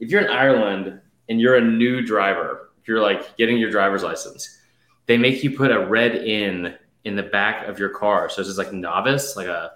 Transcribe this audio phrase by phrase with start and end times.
[0.00, 4.02] if you're in Ireland and you're a new driver, if you're like getting your driver's
[4.02, 4.58] license,
[5.06, 8.28] they make you put a red N in the back of your car.
[8.28, 9.72] So it's just like novice, like a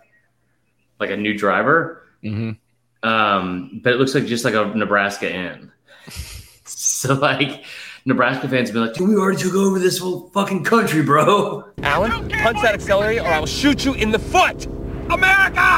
[0.98, 2.02] like a new driver.
[2.22, 3.08] Mm-hmm.
[3.08, 5.72] Um, but it looks like just like a Nebraska N.
[6.65, 7.65] so like
[8.06, 11.65] Nebraska fans have been like, dude, we already took over this whole fucking country, bro.
[11.83, 14.67] Alan, punch that accelerator or I will shoot you in the foot!
[15.11, 15.74] America!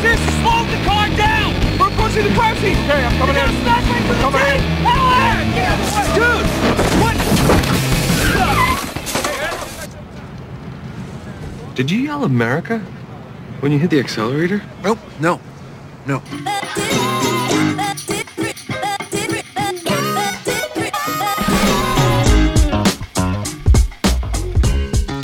[0.00, 1.52] This slow the car down!
[1.76, 2.76] We're pushing the car seat!
[2.76, 3.48] Okay, I'm coming in.
[3.62, 4.62] Smash right through the tank!
[4.86, 5.46] Alan!
[6.14, 6.46] Dude!
[7.02, 7.16] What?
[11.74, 12.78] Did you yell America
[13.58, 14.62] when you hit the accelerator?
[14.84, 15.40] Nope, no,
[16.06, 16.20] no.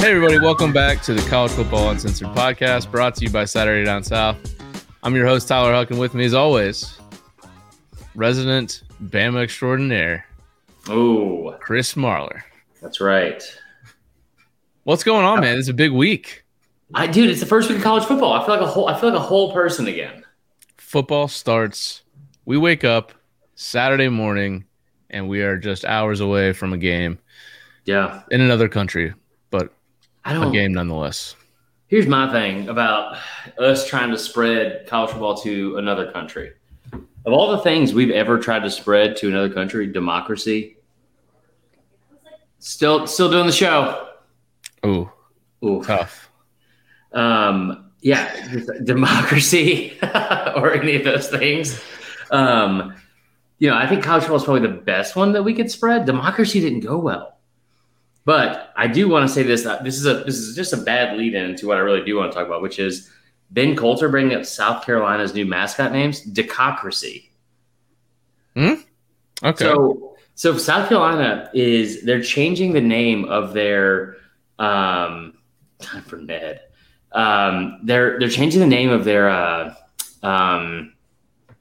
[0.00, 3.84] Hey, everybody, welcome back to the College Football Uncensored podcast brought to you by Saturday
[3.84, 4.36] Down South.
[5.04, 6.98] I'm your host, Tyler Huck, and with me, as always,
[8.14, 10.26] resident Bama extraordinaire,
[10.88, 12.42] Oh, Chris Marler.
[12.82, 13.42] that's right.
[14.84, 15.58] What's going on, man?
[15.58, 16.44] It's a big week.
[16.94, 18.32] I dude, it's the first week of college football.
[18.34, 20.24] I feel like a whole I feel like a whole person again.
[20.76, 22.02] Football starts.
[22.44, 23.12] We wake up
[23.56, 24.64] Saturday morning,
[25.10, 27.18] and we are just hours away from a game
[27.86, 28.22] Yeah.
[28.30, 29.14] in another country,
[29.50, 29.72] but
[30.24, 31.34] I a don't game nonetheless.
[31.94, 33.18] Here's my thing about
[33.56, 36.50] us trying to spread college football to another country.
[36.92, 40.76] Of all the things we've ever tried to spread to another country, democracy.
[42.58, 44.08] Still still doing the show.
[44.82, 45.12] Oh,
[45.64, 45.84] Ooh.
[45.84, 46.32] tough.
[47.12, 48.44] Um, yeah,
[48.82, 51.80] democracy or any of those things.
[52.32, 52.96] Um,
[53.60, 56.06] you know, I think college football is probably the best one that we could spread.
[56.06, 57.33] Democracy didn't go well.
[58.24, 59.64] But I do want to say this.
[59.82, 62.16] This is a this is just a bad lead in to what I really do
[62.16, 63.10] want to talk about, which is
[63.50, 67.28] Ben Coulter bringing up South Carolina's new mascot names, Decocracy.
[68.56, 68.74] Hmm.
[69.42, 69.64] Okay.
[69.64, 74.16] So, so South Carolina is they're changing the name of their
[74.58, 75.34] um,
[75.80, 76.62] time for Ned.
[77.12, 79.74] Um, they're they're changing the name of their uh,
[80.22, 80.94] um,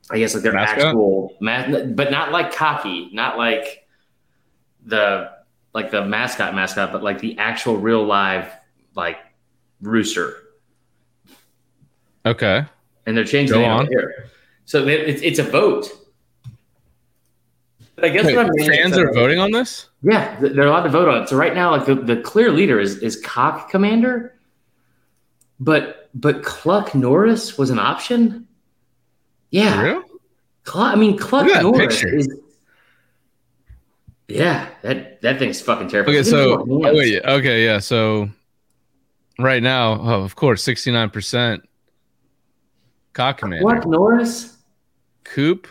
[0.09, 0.79] I guess like their Mascot?
[0.79, 3.85] actual ma- but not like cocky, not like
[4.85, 5.31] the
[5.73, 8.51] like the mascot mascot, but like the actual real live
[8.95, 9.17] like
[9.81, 10.37] rooster.
[12.25, 12.65] okay.
[13.05, 14.29] and they're changing Go the name here.
[14.65, 15.89] So it's, it's a vote.
[17.95, 19.89] But I guess Wait, what I'm fans are voting on this?
[20.01, 21.29] Yeah, th- they're allowed to vote on it.
[21.29, 24.35] So right now, like the, the clear leader is is Cock Commander,
[25.59, 28.47] but but Cluck Norris was an option.
[29.51, 30.01] Yeah?
[30.63, 32.15] Cluck, I mean Cluck Norris picture.
[32.15, 32.27] is.
[34.27, 36.11] Yeah, that that thing's fucking terrible.
[36.11, 37.79] Okay, so oh, wait, okay, yeah.
[37.79, 38.29] So
[39.37, 41.67] right now, oh, of course, sixty nine percent
[43.13, 43.63] cock commander.
[43.63, 44.57] Cluck Norris.
[45.23, 45.67] Coop.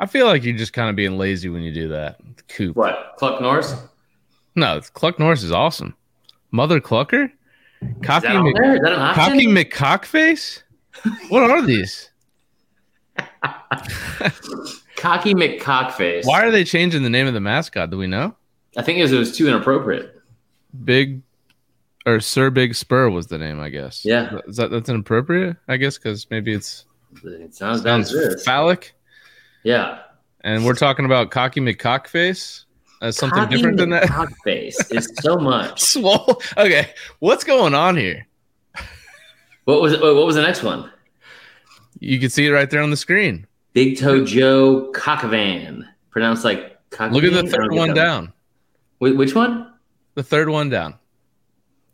[0.00, 2.18] I feel like you're just kind of being lazy when you do that.
[2.48, 2.76] Coop.
[2.76, 3.74] What Cluck Norris?
[4.54, 5.94] No, Cluck Norris is awesome.
[6.50, 7.30] Mother Clucker?
[8.02, 8.74] Cocky, Mc, there?
[8.74, 9.24] Is that an option?
[9.24, 10.62] Cocky McCockface?
[11.28, 12.10] What are these?
[15.02, 16.24] Cocky McCockface.
[16.24, 17.90] Why are they changing the name of the mascot?
[17.90, 18.36] Do we know?
[18.76, 20.22] I think it was, it was too inappropriate.
[20.84, 21.22] Big
[22.06, 24.04] or Sir Big Spur was the name, I guess.
[24.04, 24.38] Yeah.
[24.46, 25.56] Is that that's inappropriate?
[25.66, 26.84] I guess because maybe it's
[27.24, 28.14] It sounds sounds
[28.44, 28.94] phallic.
[29.64, 29.98] Yeah.
[30.42, 32.64] And we're talking about Cocky McCockface
[33.02, 34.04] as something Cocky different than that.
[34.08, 35.80] McCockface is so much.
[35.80, 36.40] Swole.
[36.56, 38.26] Okay, what's going on here?
[39.64, 39.98] What was?
[40.00, 40.90] What was the next one?
[41.98, 43.46] You can see it right there on the screen.
[43.72, 46.68] Big Toe Joe Cockavan, pronounced like.
[46.90, 47.12] Cockavan?
[47.12, 48.32] Look at the third one down.
[48.98, 49.72] Wh- Which one?
[50.14, 50.94] The third one down.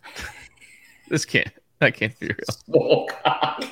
[1.09, 1.53] this can't.
[1.79, 2.37] That can't be real.
[2.75, 3.65] Oh, Cock.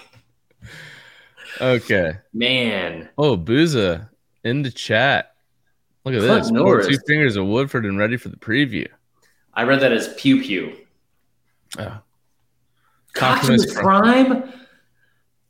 [1.60, 2.12] Okay.
[2.32, 4.08] Man, Oh, Booza
[4.44, 5.34] in the chat.
[6.04, 6.50] Look at Fuck this.
[6.52, 6.86] Norris.
[6.86, 8.86] Two fingers of Woodford and ready for the preview.
[9.54, 10.76] I read that as Pew Pew.
[11.78, 11.98] Oh,
[13.14, 14.52] Coximus Prime.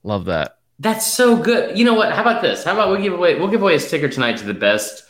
[0.04, 0.55] love that.
[0.78, 1.76] That's so good.
[1.78, 2.12] You know what?
[2.12, 2.62] How about this?
[2.64, 3.38] How about we give away?
[3.38, 5.04] We'll give away a sticker tonight to the best.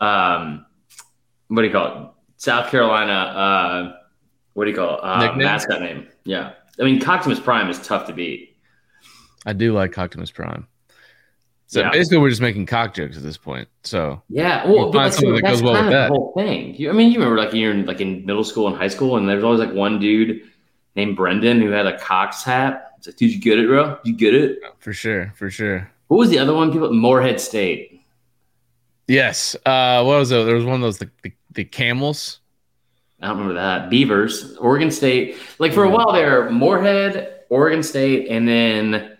[0.00, 0.64] Um,
[1.48, 2.08] what do you call it?
[2.38, 3.12] South Carolina.
[3.12, 3.96] Uh,
[4.54, 5.00] what do you call it?
[5.02, 6.08] Uh, mascot name?
[6.24, 6.52] Yeah.
[6.80, 8.56] I mean, Coximus Prime is tough to beat.
[9.44, 10.66] I do like Coctimus Prime.
[11.66, 11.90] So Yeah.
[11.90, 13.68] basically, we're just making cock jokes at this point.
[13.82, 16.08] So Yeah, well, We'll but find something that that's goes well kind with of that.
[16.08, 16.74] the whole thing.
[16.76, 19.16] You, I mean, you remember like you're in, like in middle school and high school,
[19.16, 20.42] and there's always like one dude
[20.96, 22.91] named Brendan who had a cock's hat.
[23.02, 23.98] It's like, did you get it, bro?
[24.04, 24.60] Did you get it?
[24.78, 25.90] for sure, for sure.
[26.06, 26.70] What was the other one?
[26.70, 28.00] People, Morehead State.
[29.08, 29.56] Yes.
[29.66, 30.46] Uh, what was it?
[30.46, 32.38] There was one of those the, the, the camels.
[33.20, 33.90] I don't remember that.
[33.90, 35.36] Beavers, Oregon State.
[35.58, 39.16] Like for a while there, Morehead, Oregon State, and then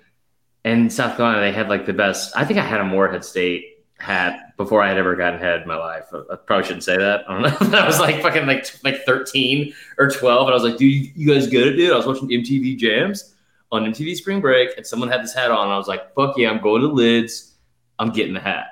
[0.63, 2.37] and South Carolina, they had like the best.
[2.37, 5.67] I think I had a Morehead State hat before I had ever gotten head in
[5.67, 6.05] my life.
[6.31, 7.29] I probably shouldn't say that.
[7.29, 7.79] I don't know.
[7.79, 11.35] I was like fucking like like 13 or 12, and I was like, dude, you
[11.35, 11.93] guys get it, dude.
[11.93, 13.32] I was watching MTV Jams
[13.73, 15.69] on MTV Spring Break, and someone had this hat on.
[15.69, 17.55] I was like, fuck yeah, I'm going to Lids.
[17.99, 18.67] I'm getting the hat.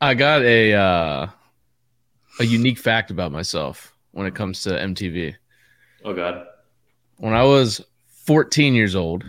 [0.00, 1.28] I got a uh,
[2.40, 5.34] a unique fact about myself when it comes to MTV.
[6.04, 6.46] Oh god,
[7.16, 7.84] When I was
[8.24, 9.24] 14 years old,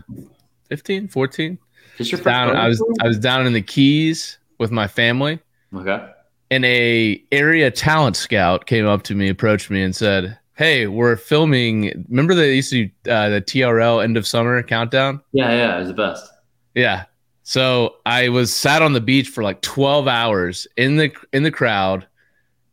[0.70, 1.58] 15, 14,
[1.98, 5.40] just your down, I was I was down in the Keys with my family,
[5.74, 6.08] okay.
[6.52, 11.16] and a area talent scout came up to me, approached me, and said, "Hey, we're
[11.16, 12.06] filming.
[12.10, 15.22] Remember they used to do, uh, the TRL end of summer countdown?
[15.32, 16.30] Yeah, yeah, it was the best.
[16.76, 17.06] Yeah.
[17.44, 21.50] So I was sat on the beach for like 12 hours in the in the
[21.52, 22.06] crowd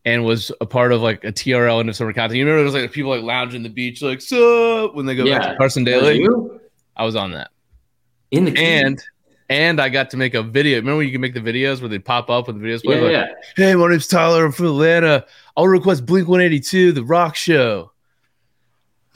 [0.04, 2.36] and was a part of like a TRL end of summer countdown.
[2.36, 5.24] You remember there was like people like lounging the beach like so when they go
[5.24, 6.26] back to Carson Daly.
[6.96, 7.52] I was on that.
[8.32, 9.00] in the And
[9.48, 10.78] and I got to make a video.
[10.78, 12.96] Remember when you can make the videos where they pop up when the videos play?
[12.96, 13.26] yeah, Like, yeah.
[13.56, 14.44] Hey, my name's Tyler.
[14.44, 15.24] I'm from Atlanta.
[15.56, 17.92] I'll request Blink 182, The Rock Show.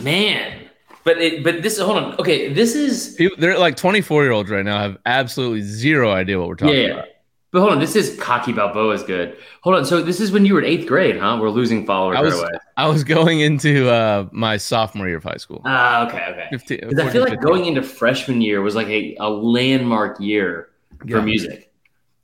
[0.03, 0.67] man.
[1.03, 2.19] But it, but this hold on.
[2.19, 6.38] Okay, this is People, they're like 24 year olds right now have absolutely zero idea
[6.38, 6.88] what we're talking yeah.
[6.88, 7.09] about.
[7.52, 9.37] But hold on, this is cocky Balboa is good.
[9.62, 11.37] Hold on, so this is when you were in eighth grade, huh?
[11.41, 12.50] We're losing followers I right was away.
[12.76, 15.61] I was going into uh, my sophomore year of high school.
[15.64, 16.47] Ah, okay, okay.
[16.50, 17.44] 15, Because I feel like 15.
[17.44, 20.69] going into freshman year was like a, a landmark year
[21.05, 21.17] Yeah.
[21.17, 21.73] for music.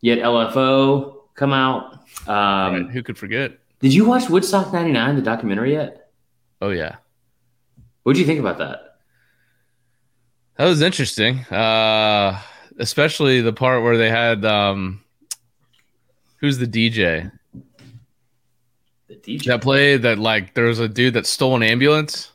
[0.00, 1.94] You had LFO come out.
[2.28, 3.58] Um, Right, Who could forget?
[3.80, 6.10] Did you watch Woodstock '99, the documentary yet?
[6.62, 6.96] Oh yeah,
[8.04, 8.98] What did you think about that?
[10.56, 11.40] that was interesting.
[11.52, 12.40] Uh,
[12.78, 15.02] especially the part where they had um,
[16.38, 17.30] who's the DJ
[19.08, 22.32] The DJ, that played that like there was a dude that stole an ambulance.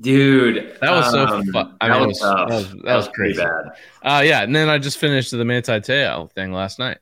[0.00, 0.76] dude.
[0.80, 2.48] That was so um, fu- I that mean, it was was- tough.
[2.48, 3.48] that was- was pretty crazy.
[4.02, 4.18] bad.
[4.18, 6.98] Uh, yeah, and then I just finished the Manti Te'o thing last night.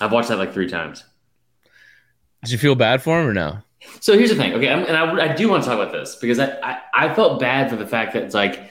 [0.00, 1.04] I've watched that like three times.
[2.42, 3.58] Did you feel bad for him or no?
[4.00, 6.16] So here's the thing, okay, I'm, and I, I do want to talk about this
[6.16, 8.70] because I, I I felt bad for the fact that it's like,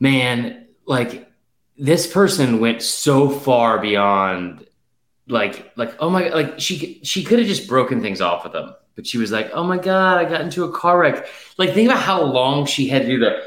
[0.00, 1.30] man, like
[1.76, 4.66] this person went so far beyond,
[5.28, 8.74] like like oh my like she she could have just broken things off with him,
[8.94, 11.26] but she was like, oh my god, I got into a car wreck.
[11.58, 13.42] Like think about how long she had to do the.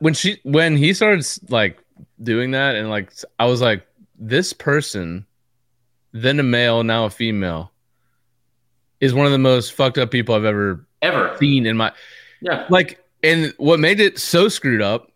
[0.00, 1.78] When she when he started like
[2.22, 3.86] doing that and like I was like
[4.18, 5.24] this person,
[6.12, 7.72] then a male, now a female,
[9.00, 11.92] is one of the most fucked up people I've ever Ever, seen in my
[12.42, 15.09] yeah, like and what made it so screwed up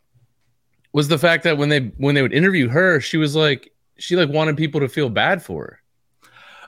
[0.95, 4.17] was the fact that when they when they would interview her she was like she
[4.17, 5.81] like wanted people to feel bad for her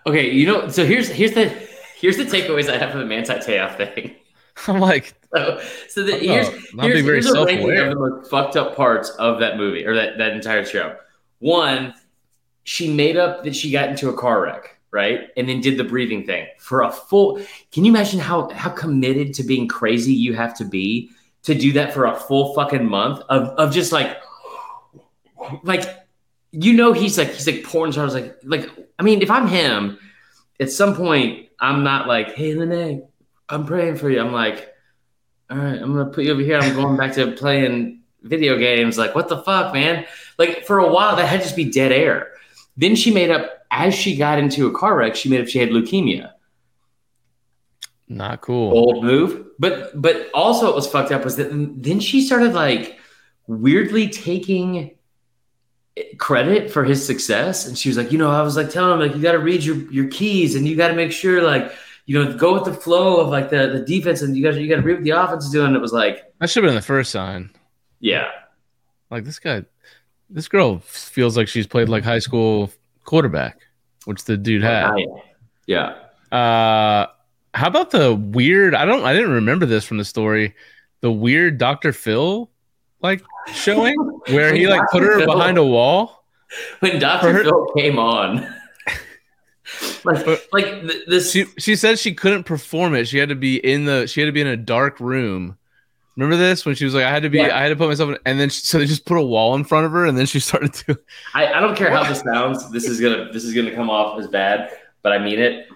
[0.07, 0.31] okay.
[0.31, 1.49] You know, so here's here's the
[1.97, 4.15] here's the takeaways I have from the Manti Te'o thing.
[4.69, 8.31] i'm like So, so the, here's, not here's, very here's a ranking of the most
[8.31, 10.97] fucked up parts of that movie or that, that entire show.
[11.41, 11.93] One,
[12.65, 15.29] she made up that she got into a car wreck, right?
[15.37, 17.39] And then did the breathing thing for a full.
[17.71, 21.11] Can you imagine how how committed to being crazy you have to be
[21.47, 24.19] to do that for a full fucking month of of just like
[25.63, 25.83] like
[26.51, 29.99] you know he's like he's like pouring stars like like I mean if I'm him
[30.61, 33.07] at some point I'm not like hey Lennay
[33.49, 34.21] I'm praying for you.
[34.21, 34.75] I'm like
[35.49, 36.59] all right I'm gonna put you over here.
[36.59, 38.99] I'm going back to playing video games.
[38.99, 40.05] Like what the fuck man?
[40.39, 42.33] Like for a while that had just be dead air.
[42.77, 45.59] Then she made up as she got into a car wreck she made up she
[45.59, 46.33] had leukemia
[48.09, 49.47] not cool bold move.
[49.59, 52.99] But but also what was fucked up was that then she started like
[53.47, 54.97] weirdly taking
[56.19, 57.67] credit for his success.
[57.67, 59.65] And she was like, you know, I was like telling him like you gotta read
[59.65, 61.73] your your keys and you gotta make sure like
[62.05, 64.69] you know go with the flow of like the, the defense and you gotta you
[64.69, 65.75] gotta read what the offense is doing.
[65.75, 67.51] It was like, that should have been the first sign
[68.01, 68.29] yeah.
[69.11, 69.65] like this guy
[70.29, 72.71] this girl feels like she's played like high school
[73.05, 73.61] quarterback
[74.05, 74.95] which the dude had
[75.67, 75.95] Yeah.
[76.31, 77.07] uh
[77.57, 80.55] how about the weird i don't i didn't remember this from the story
[81.01, 82.51] the weird dr phil
[83.01, 83.23] like
[83.53, 83.95] showing
[84.29, 85.27] where he like put her Phil.
[85.27, 86.25] behind a wall
[86.81, 87.33] When Dr.
[87.33, 88.41] her- Phil came on.
[90.05, 93.07] like But- like th- this she she said she couldn't perform it.
[93.09, 95.59] She had to be in the she had to be in a dark room.
[96.17, 97.55] Remember this when she was like, I had to be, Yeah.
[97.57, 99.55] I had to put myself in, and then she, so they just put a wall
[99.55, 100.99] in front of her, and then she started to.
[101.35, 102.71] I, I don't care how this sounds.
[102.71, 104.71] This is gonna this is gonna come off as bad,
[105.03, 105.67] but I mean it.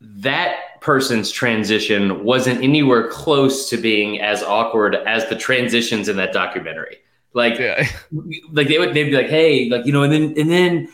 [0.00, 6.32] That person's transition wasn't anywhere close to being as awkward as the transitions in that
[6.32, 6.98] documentary.
[7.32, 7.88] Like, yeah.
[8.52, 10.88] like they would they'd be like, hey, like you know, and then and then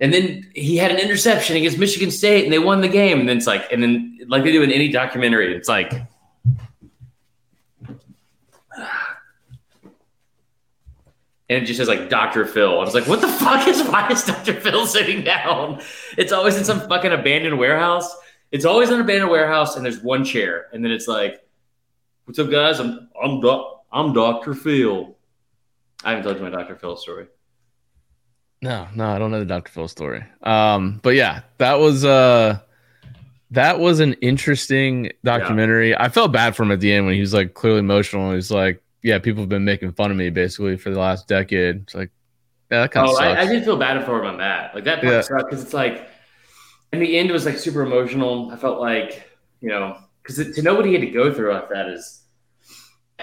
[0.00, 3.20] and then he had an interception against Michigan State and they won the game.
[3.20, 5.92] And then it's like, and then like they do in any documentary, it's like.
[11.50, 12.46] And it just says like Dr.
[12.46, 12.80] Phil.
[12.80, 14.54] I was like, what the fuck is why is Dr.
[14.54, 15.82] Phil sitting down?
[16.16, 18.16] It's always in some fucking abandoned warehouse.
[18.54, 21.44] It's always an abandoned warehouse, and there's one chair, and then it's like,
[22.24, 22.78] "What's up, guys?
[22.78, 24.54] I'm I'm doc, I'm Dr.
[24.54, 25.16] Phil."
[26.04, 26.76] I haven't told you my Dr.
[26.76, 27.26] Phil story.
[28.62, 29.72] No, no, I don't know the Dr.
[29.72, 30.22] Phil story.
[30.42, 32.60] Um, but yeah, that was uh
[33.50, 35.96] that was an interesting documentary.
[35.96, 38.34] I felt bad for him at the end when he was like clearly emotional.
[38.34, 41.82] He's like, Yeah, people have been making fun of me basically for the last decade.
[41.82, 42.10] It's like,
[42.70, 43.26] yeah, that kind of Oh, sucks.
[43.38, 44.74] I, I did feel bad for him on that.
[44.76, 45.36] Like that part Yeah.
[45.38, 46.08] because it's like,
[46.94, 48.50] in the end, was like super emotional.
[48.50, 49.28] I felt like,
[49.60, 52.22] you know, because to know what he had to go through like that is,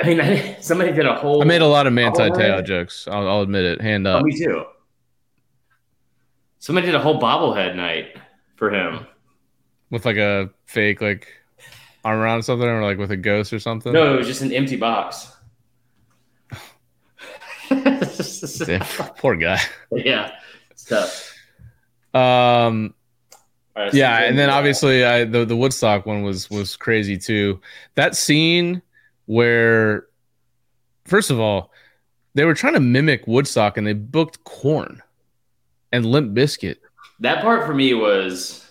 [0.01, 1.41] I mean, I, somebody did a whole.
[1.41, 3.07] I made a lot of Manti Oh, Te'o jokes.
[3.09, 3.81] I'll, I'll admit it.
[3.81, 4.23] Hand Oh, up.
[4.23, 4.63] me too.
[6.59, 8.17] Somebody did a whole bobblehead night
[8.55, 9.05] for him.
[9.89, 11.27] with like a fake like
[12.05, 13.91] arm around something or like with a ghost or something.
[13.91, 15.31] No, it was just an empty box.
[17.69, 18.81] Damn,
[19.17, 19.59] Poor guy.
[19.91, 20.31] yeah,
[20.69, 21.33] it's tough.
[22.13, 22.93] Um
[23.75, 27.59] right, yeah, and then uh, obviously I the, the Woodstock one was was crazy too.
[27.95, 28.81] That scene
[29.25, 30.07] where
[31.05, 31.71] first of all,
[32.33, 35.01] they were trying to mimic Woodstock and they booked Korn
[35.91, 36.77] and Limp Bizkit.
[37.19, 38.65] that part for me was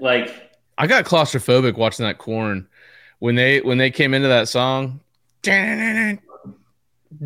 [0.00, 2.66] like I got claustrophobic watching that Korn
[3.18, 5.00] when they when they came into that song.
[5.44, 6.18] And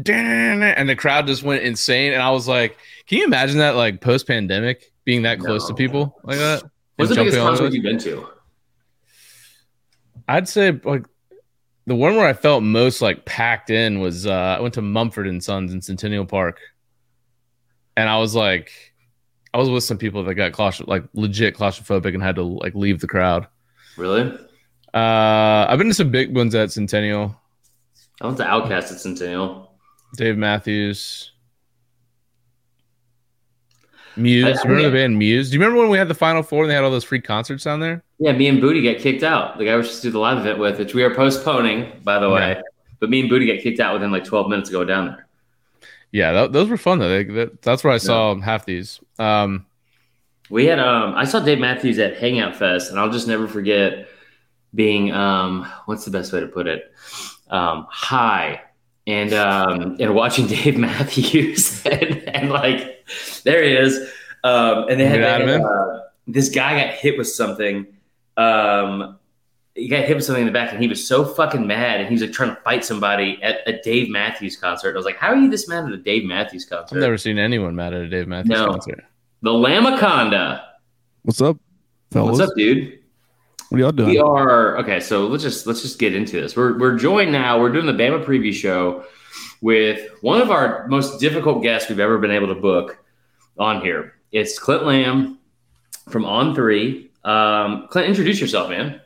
[0.05, 2.13] the crowd just went insane.
[2.13, 5.75] And I was like, can you imagine that like post pandemic being that close to
[5.75, 6.65] people like that?
[6.97, 8.29] What's And the biggest jumping concert you've been to?
[10.29, 11.05] I'd say like
[11.87, 15.26] the one where I felt most like packed in was uh I went to Mumford
[15.26, 16.59] and Sons in Centennial Park.
[17.97, 18.73] And I was like
[19.55, 22.75] I was with some people that got claustro- like legit claustrophobic and had to like
[22.75, 23.47] leave the crowd.
[23.97, 24.23] Really?
[24.93, 27.41] Uh I've been to some big ones at Centennial.
[28.21, 29.71] I went to OutKast at Centennial.
[30.17, 31.33] Dave Matthews.
[34.17, 34.45] Muse.
[34.45, 35.51] I- I remember the band Muse?
[35.51, 37.21] Do you remember when we had the Final Four and they had all those free
[37.21, 38.03] concerts down there?
[38.19, 39.59] Yeah, me and Booty got kicked out.
[39.59, 42.31] The guy we to do the live event with, which we are postponing, by the
[42.31, 42.63] way.
[42.99, 45.27] But me and Booty got kicked out within like 12 minutes ago down there.
[46.13, 47.09] Yeah, tho- those were fun though.
[47.11, 49.01] They, that, that's where I saw half these.
[49.19, 49.67] Um,
[50.49, 54.09] We had um I saw Dave Matthews at Hangout Fest, and I'll just never forget
[54.75, 56.91] being um what's the best way to put it?
[57.51, 58.63] Um high
[59.07, 63.05] and um and watching Dave Matthews and, and like
[63.45, 63.97] there he is.
[64.45, 67.87] Um and they had, Get they had, uh, this guy got hit with something.
[68.37, 69.19] Um
[69.75, 72.09] he got hit with something in the back and he was so fucking mad and
[72.09, 74.95] he was like trying to fight somebody at a Dave Matthews concert.
[74.95, 76.97] I was like, How are you this mad at a Dave Matthews concert?
[76.97, 78.67] I've never seen anyone mad at a Dave Matthews No.
[78.69, 79.05] concert.
[79.43, 80.63] the Lamaconda.
[81.23, 81.59] What's up,
[82.11, 82.39] fellas?
[82.39, 82.96] What's up, dude?
[83.69, 84.11] What are y'all doing?
[84.11, 85.01] We are okay.
[85.01, 86.57] So let's just let's just get into this.
[86.57, 87.61] We're we're joined now.
[87.61, 89.05] We're doing the Bama preview show
[89.61, 92.99] with one of our most difficult guests we've ever been able to book
[93.59, 94.15] on here.
[94.31, 95.39] It's Clint Lamb
[96.09, 97.11] from On Three.
[97.25, 99.01] Um, Clint, introduce yourself, man.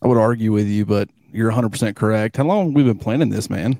[0.00, 2.38] I would argue with you, but you're 100 percent correct.
[2.38, 3.78] How long have we been planning this, man?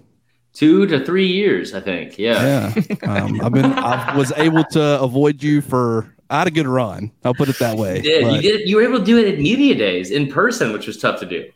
[0.53, 2.19] Two to three years, I think.
[2.19, 2.75] Yeah.
[2.77, 3.65] Yeah, um, I've been.
[3.65, 6.15] I was able to avoid you for.
[6.33, 7.13] I had a good run.
[7.25, 7.97] I'll put it that way.
[7.97, 8.33] You did.
[8.33, 8.69] You did.
[8.69, 11.27] You were able to do it at media days in person, which was tough to
[11.27, 11.51] do.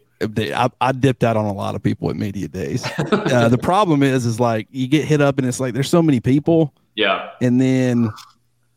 [0.55, 2.87] I, I dipped out on a lot of people at media days.
[2.99, 6.03] Uh, the problem is, is like you get hit up and it's like there's so
[6.03, 7.31] many people, Yeah.
[7.43, 8.11] and then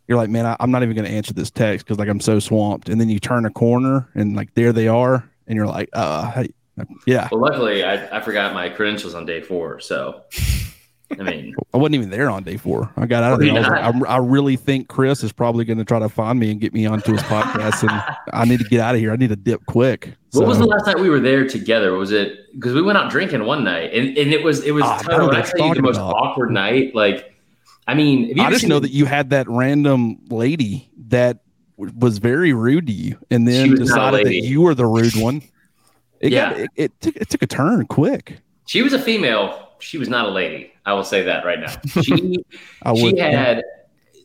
[0.07, 2.19] you're like, man, I, I'm not even going to answer this text because like I'm
[2.19, 2.89] so swamped.
[2.89, 6.29] And then you turn a corner and like there they are, and you're like, uh,
[6.31, 6.49] hey,
[7.05, 9.79] yeah, Well, luckily, I, I forgot my credentials on day four.
[9.81, 10.23] So,
[11.17, 12.91] I mean, I wasn't even there on day four.
[12.95, 13.51] I got out of there.
[13.53, 14.07] I, like?
[14.07, 16.71] I, I really think Chris is probably going to try to find me and get
[16.73, 19.11] me onto his podcast, and I need to get out of here.
[19.11, 20.13] I need to dip quick.
[20.33, 21.93] What was the last night we were there together?
[21.93, 24.83] Was it because we went out drinking one night and, and it was it was
[24.85, 25.07] Ah, I tough.
[25.07, 26.13] know what When I tell you the most about.
[26.15, 26.93] awkward night.
[26.93, 27.33] Like,
[27.87, 31.39] I mean, you I just know that you had that random lady that
[31.79, 34.75] w- was very rude to you, and then was not a decided that you were
[34.75, 35.41] the rude one.
[36.19, 36.49] It Yeah.
[36.51, 38.39] got, it, it took it took a turn quick.
[38.67, 39.65] she was a female.
[39.79, 40.71] She was not a lady.
[40.85, 42.01] I will say that right now.
[42.01, 42.37] She
[42.83, 43.63] I she had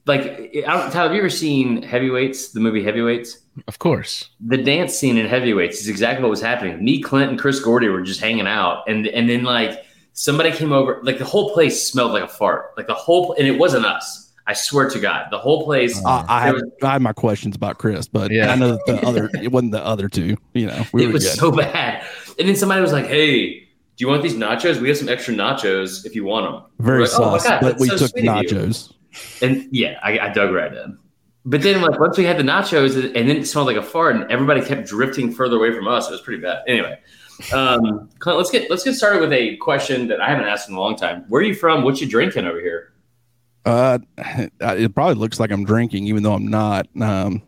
[0.06, 1.08] like I don't, Tyler.
[1.08, 2.48] Have you ever seen Heavyweights?
[2.52, 3.38] The movie Heavyweights.
[3.68, 4.30] Of course.
[4.40, 6.84] the dance scene in heavyweights is exactly what was happening.
[6.84, 10.72] Me, Clint, and Chris Gordy were just hanging out, and and then like somebody came
[10.72, 13.86] over, like the whole place smelled like a fart, like the whole, and it wasn't
[13.86, 14.32] us.
[14.46, 16.04] I swear to God, the whole place.
[16.04, 18.50] I, I, there had, was- I had my questions about Chris, but Yeah.
[18.52, 20.36] I know that the other it wasn't the other two.
[20.52, 21.38] You know, we it were was good.
[21.38, 22.04] so bad.
[22.38, 23.63] And then somebody was like, "Hey,
[23.96, 24.80] do you want these nachos?
[24.80, 27.88] We have some extra nachos if you want them." very like, "Oh God, but we
[27.88, 28.92] so took sweet of you." nachos.
[29.42, 30.98] And yeah, I, I dug right in.
[31.46, 34.16] But then, like, once we had the nachos, and then it smelled like a fart,
[34.16, 36.08] and everybody kept drifting further away from us.
[36.08, 36.62] It was pretty bad.
[36.66, 36.98] Anyway,
[37.52, 40.74] um, Clint, let's get let's get started with a question that I haven't asked in
[40.74, 41.24] a long time.
[41.28, 41.84] Where are you from?
[41.84, 42.92] What you drinking over here?
[43.64, 43.98] Uh,
[44.60, 46.86] it probably looks like I'm drinking, even though I'm not.
[47.00, 47.42] Um,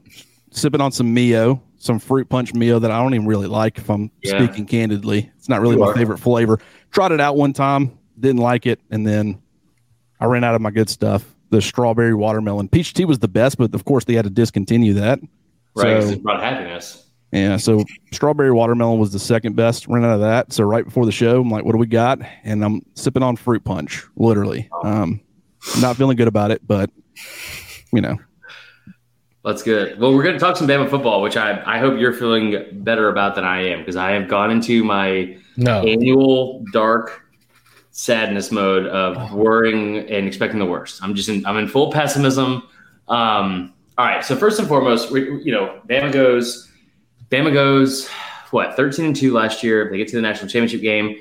[0.51, 3.79] sipping on some Mio, some fruit punch meal that I don't even really like.
[3.79, 4.39] If I'm Yeah.
[4.45, 5.95] speaking candidly, it's not really my Sure.
[5.95, 6.59] favorite flavor.
[6.91, 9.39] Tried it out one time, didn't like it, and then
[10.21, 11.35] I ran out of my good stuff.
[11.51, 14.95] The strawberry watermelon peach tea was the best, but of course they had to discontinue
[14.95, 15.21] that.
[15.77, 17.05] Right, So- it brought happiness.
[17.33, 19.87] Yeah, so strawberry watermelon was the second best.
[19.89, 20.53] Ran out of that.
[20.53, 23.37] So right before the show, I'm like, "What do we got?" And I'm sipping on
[23.37, 24.69] fruit punch, literally.
[24.85, 25.21] Um,
[25.81, 26.91] not feeling good about it, but
[27.93, 28.17] you know,
[29.47, 29.97] That's good.
[30.01, 33.09] Well, we're going to talk some Bama football, which I, I hope you're feeling better
[33.09, 35.83] about than I am because I have gone into my No.
[35.87, 37.23] annual dark
[37.93, 41.01] sadness mode of worrying and expecting the worst.
[41.01, 42.65] I'm just in, I'm in full pessimism.
[43.07, 44.25] Um, all right.
[44.25, 46.69] So first and foremost, we, you know, Bama goes,
[47.31, 48.09] Bama goes,
[48.51, 49.89] what, 13 and two last year.
[49.89, 51.15] They get to the national championship game.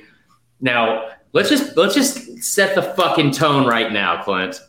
[0.62, 4.60] Now let's just, let's just set the fucking tone right now, Clint,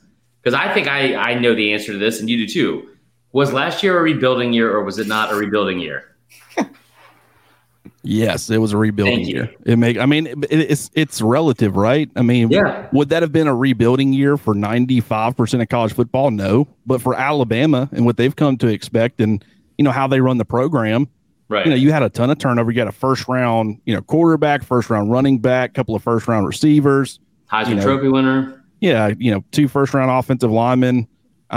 [0.43, 2.91] because I think I, I know the answer to this and you do too.
[3.37, 6.17] Was last year a rebuilding year or was it not a rebuilding year?
[8.03, 9.51] yes, it was a rebuilding year.
[9.67, 12.09] It make, I mean, it, it's it's relative, right?
[12.17, 12.87] I mean, Yeah.
[12.93, 16.31] would that have been a rebuilding year for 95 percent of college football?
[16.31, 19.45] No, but for Alabama and what they've come to expect, and
[19.77, 21.07] you know how they run the program,
[21.51, 21.67] Right.
[21.67, 22.71] you know, you had a ton of turnover.
[22.71, 26.27] You got a first round, you know, quarterback, first round running back, couple of first
[26.27, 27.21] round receivers.
[27.53, 28.65] Heisman you know, Trophy winner.
[28.81, 31.07] yeah, you know, two first round offensive linemen,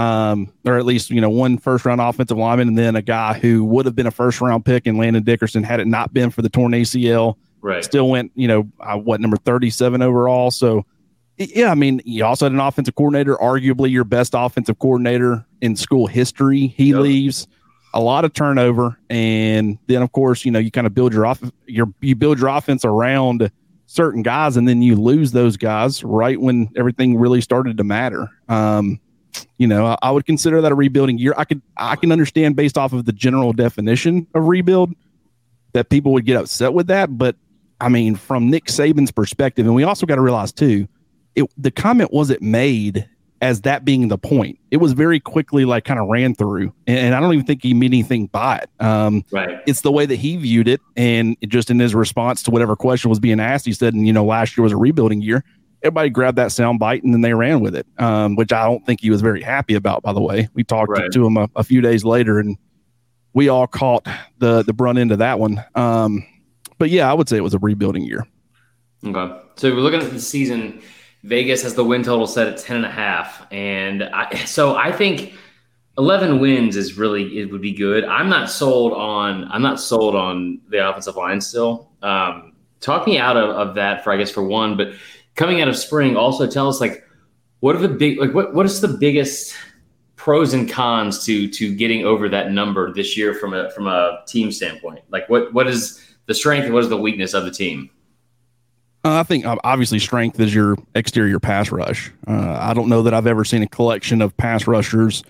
[0.00, 3.38] um, or at least, you know, one first round offensive lineman, and then a guy
[3.38, 6.30] who would have been a first round pick in Landon Dickerson had it not been
[6.30, 7.34] for the torn ACL.
[7.60, 7.84] Right.
[7.84, 10.50] Still went, you know, uh, what number 37 overall.
[10.50, 10.86] So,
[11.36, 15.76] yeah, I mean, you also had an offensive coordinator, arguably your best offensive coordinator in
[15.76, 16.68] school history.
[16.68, 17.00] He Yep.
[17.00, 17.46] leaves.
[17.92, 21.26] A lot of turnover, and then of course, you know, you kind of build your
[21.26, 23.50] off your you build your offense around
[23.86, 28.28] certain guys and then you lose those guys right when everything really started to matter.
[28.48, 29.00] Um,
[29.58, 31.34] you know, I, I would consider that a rebuilding year.
[31.36, 34.92] I could I can understand based off of the general definition of rebuild
[35.72, 37.36] that people would get upset with that, but
[37.80, 40.88] I mean, from Nick Saban's perspective, and we also got to realize too,
[41.34, 43.08] it the comment wasn't made
[43.42, 44.58] as that being the point.
[44.70, 47.62] It was very quickly like kind of ran through, and, and I don't even think
[47.62, 48.84] he meant anything by it.
[48.84, 49.60] Um, Right.
[49.66, 52.76] it's the way that he viewed it and it just in his response to whatever
[52.76, 55.42] question was being asked he said and you know last year was a rebuilding year
[55.82, 58.84] everybody grabbed that sound bite and then they ran with it um, which i don't
[58.86, 61.10] think he was very happy about by the way we talked Right.
[61.12, 62.56] to him a, a few days later and
[63.32, 64.06] we all caught
[64.38, 66.24] the the brunt end of that one um,
[66.78, 68.26] but yeah i would say it was a rebuilding year
[69.02, 69.34] Okay.
[69.56, 70.82] So we're looking at the season.
[71.24, 73.46] Vegas has the win total set at 10 and a half.
[73.50, 75.32] And I, so I think
[75.96, 78.04] 11 wins is really, it would be good.
[78.04, 81.90] I'm not sold on, I'm not sold on the offensive line still.
[82.02, 84.88] Um, talk me out of, of that for, I guess, for one, but
[85.40, 87.02] coming out of spring, also tell us like,
[87.60, 89.54] what are the big, like, what, what is the biggest
[90.14, 94.22] pros and cons to, to getting over that number this year from a, from a
[94.28, 95.00] team standpoint?
[95.08, 97.88] Like what, what is the strength and what is the weakness of the team?
[99.02, 102.12] Uh, I think obviously strength is your exterior pass rush.
[102.28, 105.24] Uh, I don't know that I've ever seen a collection of pass rushers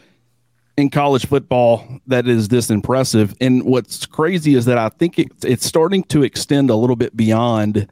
[0.76, 3.36] in college football that is this impressive.
[3.40, 7.16] And what's crazy is that I think it, it's starting to extend a little bit
[7.16, 7.86] beyond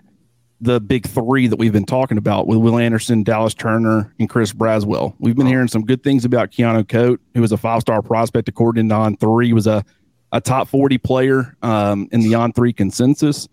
[0.61, 4.53] the big three that we've been talking about with Will Anderson, Dallas Turner, and Chris
[4.53, 5.15] Braswell.
[5.19, 8.49] We've been hearing some good things about Keanu Koht, who was a five star prospect
[8.49, 9.85] according to On Three, was a,
[10.33, 13.49] a top 40 player um, in the On Three consensus.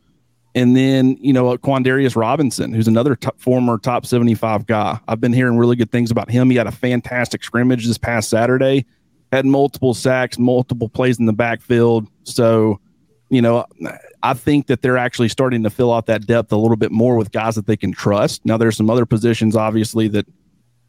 [0.55, 4.97] And then, you know, Quandarrius Robinson, who's another top, former top 75 guy.
[5.05, 6.49] I've been hearing really good things about him.
[6.49, 8.85] He had a fantastic scrimmage this past Saturday,
[9.33, 12.07] had multiple sacks, multiple plays in the backfield.
[12.23, 12.79] So,
[13.29, 13.65] you know,
[14.25, 17.15] I think that they're actually starting to fill out that depth a little bit more
[17.15, 18.43] with guys that they can trust.
[18.43, 20.25] Now, there's some other positions, obviously, that,